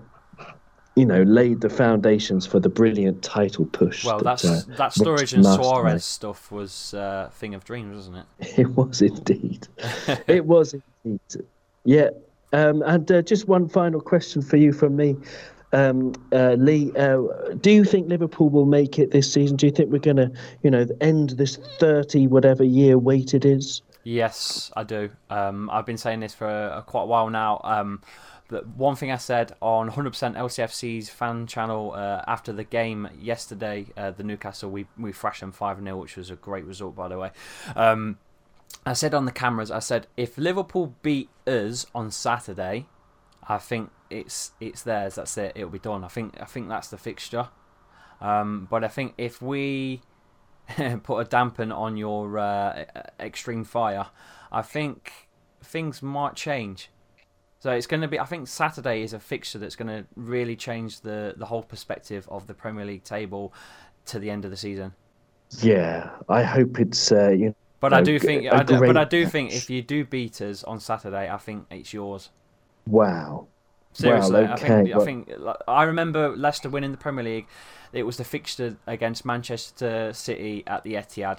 you 0.96 1.06
know, 1.06 1.22
laid 1.22 1.62
the 1.62 1.70
foundations 1.70 2.44
for 2.46 2.60
the 2.60 2.68
brilliant 2.68 3.22
title 3.22 3.64
push. 3.64 4.04
Well, 4.04 4.18
that, 4.18 4.42
that's 4.42 4.44
uh, 4.44 4.62
that 4.76 4.92
Sturridge 4.92 5.32
and 5.32 5.46
Suarez 5.46 6.04
stuff 6.04 6.52
was 6.52 6.92
a 6.92 7.00
uh, 7.00 7.30
thing 7.30 7.54
of 7.54 7.64
dreams, 7.64 7.96
wasn't 7.96 8.18
it? 8.18 8.58
It 8.58 8.68
was 8.68 9.00
indeed. 9.00 9.66
it 10.26 10.44
was 10.44 10.74
indeed. 11.04 11.46
Yeah. 11.84 12.10
Um, 12.52 12.82
and 12.82 13.10
uh, 13.10 13.22
just 13.22 13.48
one 13.48 13.66
final 13.66 14.02
question 14.02 14.42
for 14.42 14.58
you 14.58 14.72
from 14.72 14.94
me. 14.94 15.16
Um, 15.72 16.14
uh, 16.32 16.52
Lee, 16.58 16.92
uh, 16.96 17.22
do 17.60 17.70
you 17.70 17.84
think 17.84 18.08
Liverpool 18.08 18.48
will 18.48 18.66
make 18.66 18.98
it 18.98 19.10
this 19.10 19.32
season? 19.32 19.56
Do 19.56 19.66
you 19.66 19.72
think 19.72 19.90
we're 19.90 19.98
going 19.98 20.16
to, 20.16 20.30
you 20.62 20.70
know, 20.70 20.86
end 21.00 21.30
this 21.30 21.56
30 21.78 22.28
whatever 22.28 22.64
year 22.64 22.98
wait 22.98 23.34
it 23.34 23.44
is? 23.44 23.82
Yes, 24.06 24.70
I 24.76 24.84
do. 24.84 25.10
Um, 25.30 25.68
I've 25.68 25.84
been 25.84 25.98
saying 25.98 26.20
this 26.20 26.32
for 26.32 26.46
a, 26.46 26.78
a 26.78 26.82
quite 26.82 27.02
a 27.02 27.06
while 27.06 27.28
now. 27.28 27.60
Um, 27.64 28.02
but 28.46 28.64
one 28.68 28.94
thing 28.94 29.10
I 29.10 29.16
said 29.16 29.56
on 29.60 29.90
100% 29.90 30.36
LCFC's 30.36 31.08
fan 31.08 31.48
channel 31.48 31.92
uh, 31.92 32.22
after 32.28 32.52
the 32.52 32.62
game 32.62 33.08
yesterday, 33.20 33.86
uh, 33.96 34.12
the 34.12 34.22
Newcastle, 34.22 34.70
we, 34.70 34.86
we 34.96 35.10
thrashed 35.10 35.40
them 35.40 35.50
5 35.50 35.82
0, 35.82 35.96
which 35.96 36.16
was 36.16 36.30
a 36.30 36.36
great 36.36 36.64
result, 36.64 36.94
by 36.94 37.08
the 37.08 37.18
way. 37.18 37.32
Um, 37.74 38.18
I 38.86 38.92
said 38.92 39.12
on 39.12 39.24
the 39.24 39.32
cameras, 39.32 39.72
I 39.72 39.80
said, 39.80 40.06
if 40.16 40.38
Liverpool 40.38 40.94
beat 41.02 41.28
us 41.44 41.86
on 41.92 42.12
Saturday, 42.12 42.86
I 43.48 43.58
think 43.58 43.90
it's 44.08 44.52
it's 44.60 44.84
theirs. 44.84 45.16
That's 45.16 45.36
it. 45.36 45.50
It'll 45.56 45.68
be 45.68 45.80
done. 45.80 46.04
I 46.04 46.08
think 46.08 46.40
I 46.40 46.44
think 46.44 46.68
that's 46.68 46.90
the 46.90 46.96
fixture. 46.96 47.48
Um, 48.20 48.68
but 48.70 48.84
I 48.84 48.88
think 48.88 49.14
if 49.18 49.42
we 49.42 50.00
put 51.02 51.18
a 51.18 51.24
dampen 51.24 51.72
on 51.72 51.96
your 51.96 52.38
uh, 52.38 52.84
extreme 53.20 53.64
fire, 53.64 54.06
I 54.50 54.62
think 54.62 55.12
things 55.62 56.02
might 56.02 56.34
change. 56.34 56.90
So 57.58 57.72
it's 57.72 57.86
going 57.86 58.02
to 58.02 58.08
be. 58.08 58.20
I 58.20 58.24
think 58.24 58.48
Saturday 58.48 59.02
is 59.02 59.12
a 59.12 59.18
fixture 59.18 59.58
that's 59.58 59.76
going 59.76 59.88
to 59.88 60.06
really 60.14 60.56
change 60.56 61.00
the 61.00 61.34
the 61.36 61.46
whole 61.46 61.62
perspective 61.62 62.28
of 62.30 62.46
the 62.46 62.54
Premier 62.54 62.84
League 62.84 63.04
table 63.04 63.52
to 64.06 64.18
the 64.18 64.30
end 64.30 64.44
of 64.44 64.50
the 64.50 64.56
season. 64.56 64.92
Yeah, 65.60 66.10
I 66.28 66.42
hope 66.42 66.78
it's 66.78 67.10
uh, 67.10 67.30
you 67.30 67.54
But 67.80 67.92
I 67.92 68.02
do 68.02 68.18
think, 68.18 68.52
I 68.52 68.62
do, 68.62 68.78
great 68.78 68.88
but 68.88 68.96
I 68.96 69.04
do 69.04 69.26
think 69.26 69.52
if 69.52 69.70
you 69.70 69.82
do 69.82 70.04
beat 70.04 70.40
us 70.40 70.64
on 70.64 70.80
Saturday, 70.80 71.30
I 71.30 71.36
think 71.36 71.66
it's 71.70 71.92
yours. 71.92 72.30
Wow. 72.86 73.48
Seriously, 73.96 74.42
Well, 74.42 74.50
I 74.50 74.54
okay, 74.54 74.66
think 74.66 74.94
I 74.94 75.04
think 75.04 75.32
I 75.66 75.82
remember 75.84 76.36
Leicester 76.36 76.68
winning 76.68 76.90
the 76.90 76.98
Premier 76.98 77.24
League. 77.24 77.46
It 77.92 78.02
was 78.02 78.18
the 78.18 78.24
fixture 78.24 78.76
against 78.86 79.24
Manchester 79.24 80.12
City 80.12 80.64
at 80.66 80.82
the 80.84 80.94
Etihad, 80.94 81.38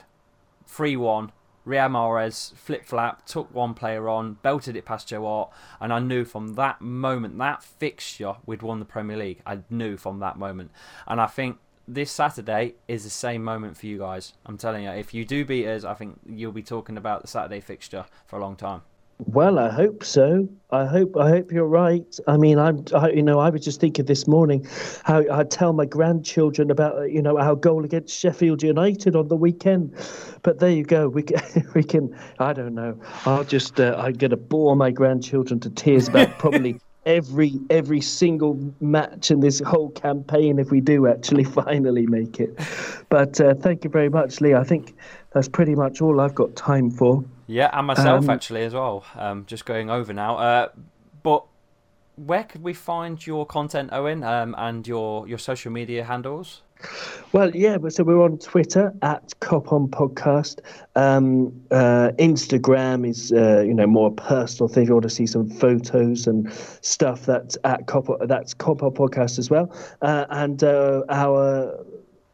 three 0.65 0.95
one. 0.95 1.31
Riyad 1.67 1.91
Mahrez 1.91 2.55
flip 2.55 2.85
flap 2.85 3.25
took 3.25 3.53
one 3.53 3.73
player 3.73 4.07
on, 4.07 4.35
belted 4.35 4.77
it 4.77 4.85
past 4.85 5.09
Joe 5.09 5.25
Hart, 5.25 5.51
and 5.81 5.91
I 5.91 5.99
knew 5.99 6.23
from 6.23 6.55
that 6.55 6.79
moment, 6.79 7.37
that 7.39 7.61
fixture, 7.61 8.35
we'd 8.45 8.61
won 8.61 8.79
the 8.79 8.85
Premier 8.85 9.17
League. 9.17 9.41
I 9.45 9.59
knew 9.69 9.97
from 9.97 10.19
that 10.19 10.37
moment, 10.37 10.71
and 11.07 11.19
I 11.19 11.27
think 11.27 11.57
this 11.85 12.09
Saturday 12.09 12.75
is 12.87 13.03
the 13.03 13.09
same 13.09 13.43
moment 13.43 13.77
for 13.77 13.85
you 13.85 13.99
guys. 13.99 14.33
I'm 14.45 14.57
telling 14.57 14.85
you, 14.85 14.91
if 14.91 15.13
you 15.13 15.25
do 15.25 15.45
beat 15.45 15.67
us, 15.67 15.83
I 15.83 15.93
think 15.93 16.19
you'll 16.25 16.53
be 16.53 16.63
talking 16.63 16.97
about 16.97 17.21
the 17.21 17.27
Saturday 17.27 17.59
fixture 17.59 18.05
for 18.25 18.37
a 18.37 18.41
long 18.41 18.55
time. 18.55 18.81
Well, 19.19 19.57
I 19.57 19.69
hope 19.69 20.03
so. 20.03 20.47
I 20.69 20.85
hope 20.85 21.17
I 21.17 21.29
hope 21.29 21.51
you're 21.51 21.65
right. 21.65 22.19
I 22.27 22.37
mean, 22.37 22.59
I'm 22.59 22.83
I, 22.93 23.09
you 23.09 23.23
know 23.23 23.39
I 23.39 23.49
was 23.49 23.63
just 23.63 23.79
thinking 23.79 24.05
this 24.05 24.27
morning 24.27 24.67
how 25.03 25.23
I 25.31 25.43
tell 25.43 25.73
my 25.73 25.85
grandchildren 25.85 26.69
about 26.69 27.11
you 27.11 27.21
know 27.21 27.39
our 27.39 27.55
goal 27.55 27.83
against 27.83 28.15
Sheffield 28.15 28.61
United 28.61 29.15
on 29.15 29.27
the 29.27 29.35
weekend. 29.35 29.95
But 30.43 30.59
there 30.59 30.69
you 30.69 30.83
go. 30.83 31.09
We 31.09 31.23
can, 31.23 31.67
we 31.73 31.83
can 31.83 32.15
I 32.37 32.53
don't 32.53 32.75
know. 32.75 32.99
I'll 33.25 33.43
just 33.43 33.79
uh, 33.79 33.95
I'm 33.97 34.13
gonna 34.13 34.37
bore 34.37 34.75
my 34.75 34.91
grandchildren 34.91 35.59
to 35.61 35.69
tears 35.69 36.07
about 36.07 36.37
probably. 36.37 36.79
Every 37.05 37.53
every 37.69 38.01
single 38.01 38.59
match 38.81 39.31
in 39.31 39.39
this 39.39 39.61
whole 39.61 39.91
campaign, 39.91 40.59
if 40.59 40.71
we 40.71 40.81
do 40.81 41.07
actually 41.07 41.43
finally 41.61 42.05
make 42.05 42.41
it, 42.41 42.59
but 43.07 43.39
uh, 43.39 43.53
thank 43.53 43.85
you 43.85 43.89
very 43.89 44.09
much, 44.09 44.41
Lee. 44.41 44.55
I 44.55 44.65
think 44.65 44.93
that's 45.31 45.47
pretty 45.47 45.73
much 45.73 46.01
all 46.01 46.19
I've 46.19 46.35
got 46.35 46.57
time 46.57 46.91
for. 46.91 47.23
Yeah, 47.47 47.69
and 47.73 47.87
myself 47.87 48.23
Um, 48.25 48.29
actually 48.29 48.63
as 48.63 48.73
well. 48.73 49.05
Um, 49.15 49.45
just 49.47 49.65
going 49.65 49.89
over 49.89 50.13
now. 50.13 50.37
Uh, 50.37 50.67
but 51.23 51.45
where 52.17 52.43
could 52.43 52.61
we 52.63 52.73
find 52.73 53.25
your 53.25 53.45
content, 53.45 53.89
Owen, 53.93 54.23
um, 54.23 54.53
and 54.57 54.87
your 54.87 55.27
your 55.27 55.37
social 55.37 55.71
media 55.71 56.03
handles? 56.03 56.61
Well, 57.31 57.55
yeah, 57.55 57.77
so 57.89 58.03
we're 58.03 58.21
on 58.23 58.37
Twitter 58.37 58.93
at 59.01 59.33
Cop 59.39 59.71
On 59.73 59.87
Podcast. 59.87 60.59
Um, 60.95 61.51
uh, 61.71 62.11
Instagram 62.19 63.07
is, 63.07 63.31
uh, 63.31 63.61
you 63.65 63.73
know, 63.73 63.87
more 63.87 64.11
personal 64.11 64.67
thing. 64.67 64.83
If 64.83 64.89
you 64.89 64.95
want 64.95 65.03
to 65.03 65.09
see 65.09 65.25
some 65.25 65.49
photos 65.49 66.27
and 66.27 66.51
stuff, 66.81 67.25
that's 67.25 67.57
at 67.63 67.87
Cop. 67.87 68.05
That's 68.27 68.53
Cop 68.53 68.83
On 68.83 68.91
Podcast 68.91 69.39
as 69.39 69.49
well. 69.49 69.71
Uh, 70.03 70.25
and 70.29 70.63
uh, 70.63 71.01
our 71.09 71.83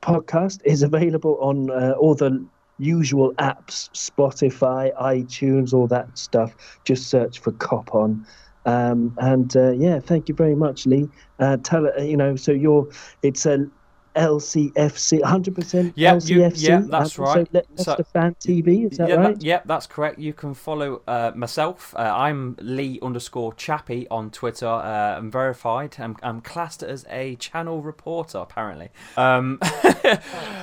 podcast 0.02 0.60
is 0.66 0.84
available 0.84 1.38
on 1.40 1.70
uh, 1.72 1.94
all 1.98 2.14
the 2.16 2.46
usual 2.84 3.34
apps: 3.36 3.90
Spotify, 3.94 4.94
iTunes, 5.02 5.74
all 5.74 5.88
that 5.88 6.18
stuff. 6.18 6.56
Just 6.86 7.10
search 7.10 7.40
for 7.40 7.52
Cop 7.54 7.94
On. 7.96 8.26
Um, 8.66 9.14
and 9.18 9.56
uh, 9.56 9.72
yeah, 9.72 10.00
thank 10.00 10.30
you 10.30 10.36
very 10.36 10.56
much, 10.56 10.86
Lee. 10.86 11.10
Uh, 11.40 11.58
tell 11.64 11.88
uh, 11.88 12.02
you 12.02 12.18
know, 12.18 12.36
so 12.36 12.52
you're 12.52 12.88
it's 13.22 13.46
a 13.46 13.68
LCFC, 14.16 15.22
100% 15.22 15.94
Yeah, 15.96 16.14
you- 16.14 16.42
LCFC. 16.42 16.68
yeah, 16.68 16.82
that's 16.88 17.18
um, 17.20 17.26
right. 17.26 17.48
So 17.52 17.60
Le- 17.60 17.64
So- 17.84 17.92
Leicester 17.92 18.04
Fan 18.04 18.36
TV, 18.40 18.92
is 18.92 18.98
that 18.98 19.10
yeah, 19.10 19.16
right? 19.16 19.36
That, 19.36 19.44
yeah, 19.44 19.62
that's 19.66 19.88
correct. 19.88 20.20
You 20.20 20.34
can 20.34 20.54
follow 20.54 21.02
uh, 21.08 21.32
myself. 21.36 21.94
Uh, 21.98 22.02
I'm 22.02 22.56
Lee 22.62 23.00
underscore 23.02 23.54
Chappie 23.54 24.08
on 24.10 24.30
Twitter. 24.32 24.68
Uh, 24.68 25.18
I'm 25.18 25.32
verified. 25.32 25.96
I'm, 26.00 26.16
I'm 26.24 26.42
classed 26.42 26.84
as 26.84 27.06
a 27.10 27.36
channel 27.36 27.82
reporter, 27.82 28.38
apparently. 28.40 28.90
Um, 29.18 29.60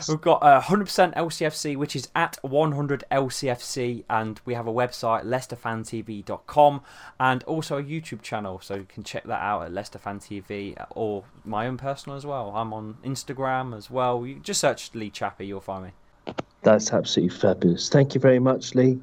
we've 0.09 0.21
got 0.21 0.43
uh, 0.43 0.61
100% 0.63 1.15
LCFC, 1.15 1.77
which 1.77 1.97
is 1.97 2.09
at 2.15 2.39
100 2.43 3.05
LCFC, 3.11 4.05
and 4.09 4.41
we 4.45 4.55
have 4.55 4.67
a 4.67 4.73
website, 4.73 5.25
LeicesterFanTV.com, 5.25 6.83
and 7.19 7.43
also 7.45 7.79
a 7.79 7.83
YouTube 7.83 8.23
channel, 8.23 8.61
so 8.63 8.75
you 8.75 8.87
can 8.89 9.03
check 9.03 9.25
that 9.25 9.41
out 9.41 9.63
at 9.63 9.73
Leicester 9.73 9.99
Fan 9.99 10.19
TV 10.21 10.75
or 10.91 11.25
my 11.45 11.67
own 11.67 11.77
personal 11.77 12.17
as 12.17 12.27
well. 12.27 12.53
I'm 12.55 12.73
on 12.73 12.97
Instagram 13.40 13.76
as 13.76 13.90
well. 13.90 14.26
You 14.26 14.38
just 14.40 14.61
search 14.61 14.90
Lee 14.94 15.11
Chappie, 15.11 15.46
you'll 15.46 15.61
find 15.61 15.85
me. 15.85 16.35
That's 16.62 16.92
absolutely 16.92 17.37
fabulous. 17.37 17.88
Thank 17.88 18.14
you 18.14 18.20
very 18.20 18.38
much, 18.38 18.74
Lee. 18.74 19.00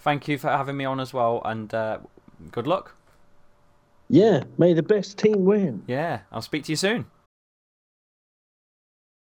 Thank 0.00 0.28
you 0.28 0.38
for 0.38 0.48
having 0.48 0.76
me 0.76 0.84
on 0.84 0.98
as 0.98 1.12
well, 1.12 1.42
and 1.44 1.72
uh, 1.72 1.98
good 2.50 2.66
luck. 2.66 2.94
Yeah, 4.08 4.44
may 4.58 4.72
the 4.72 4.82
best 4.82 5.18
team 5.18 5.44
win. 5.44 5.84
Yeah, 5.86 6.20
I'll 6.32 6.42
speak 6.42 6.64
to 6.64 6.72
you 6.72 6.76
soon. 6.76 7.06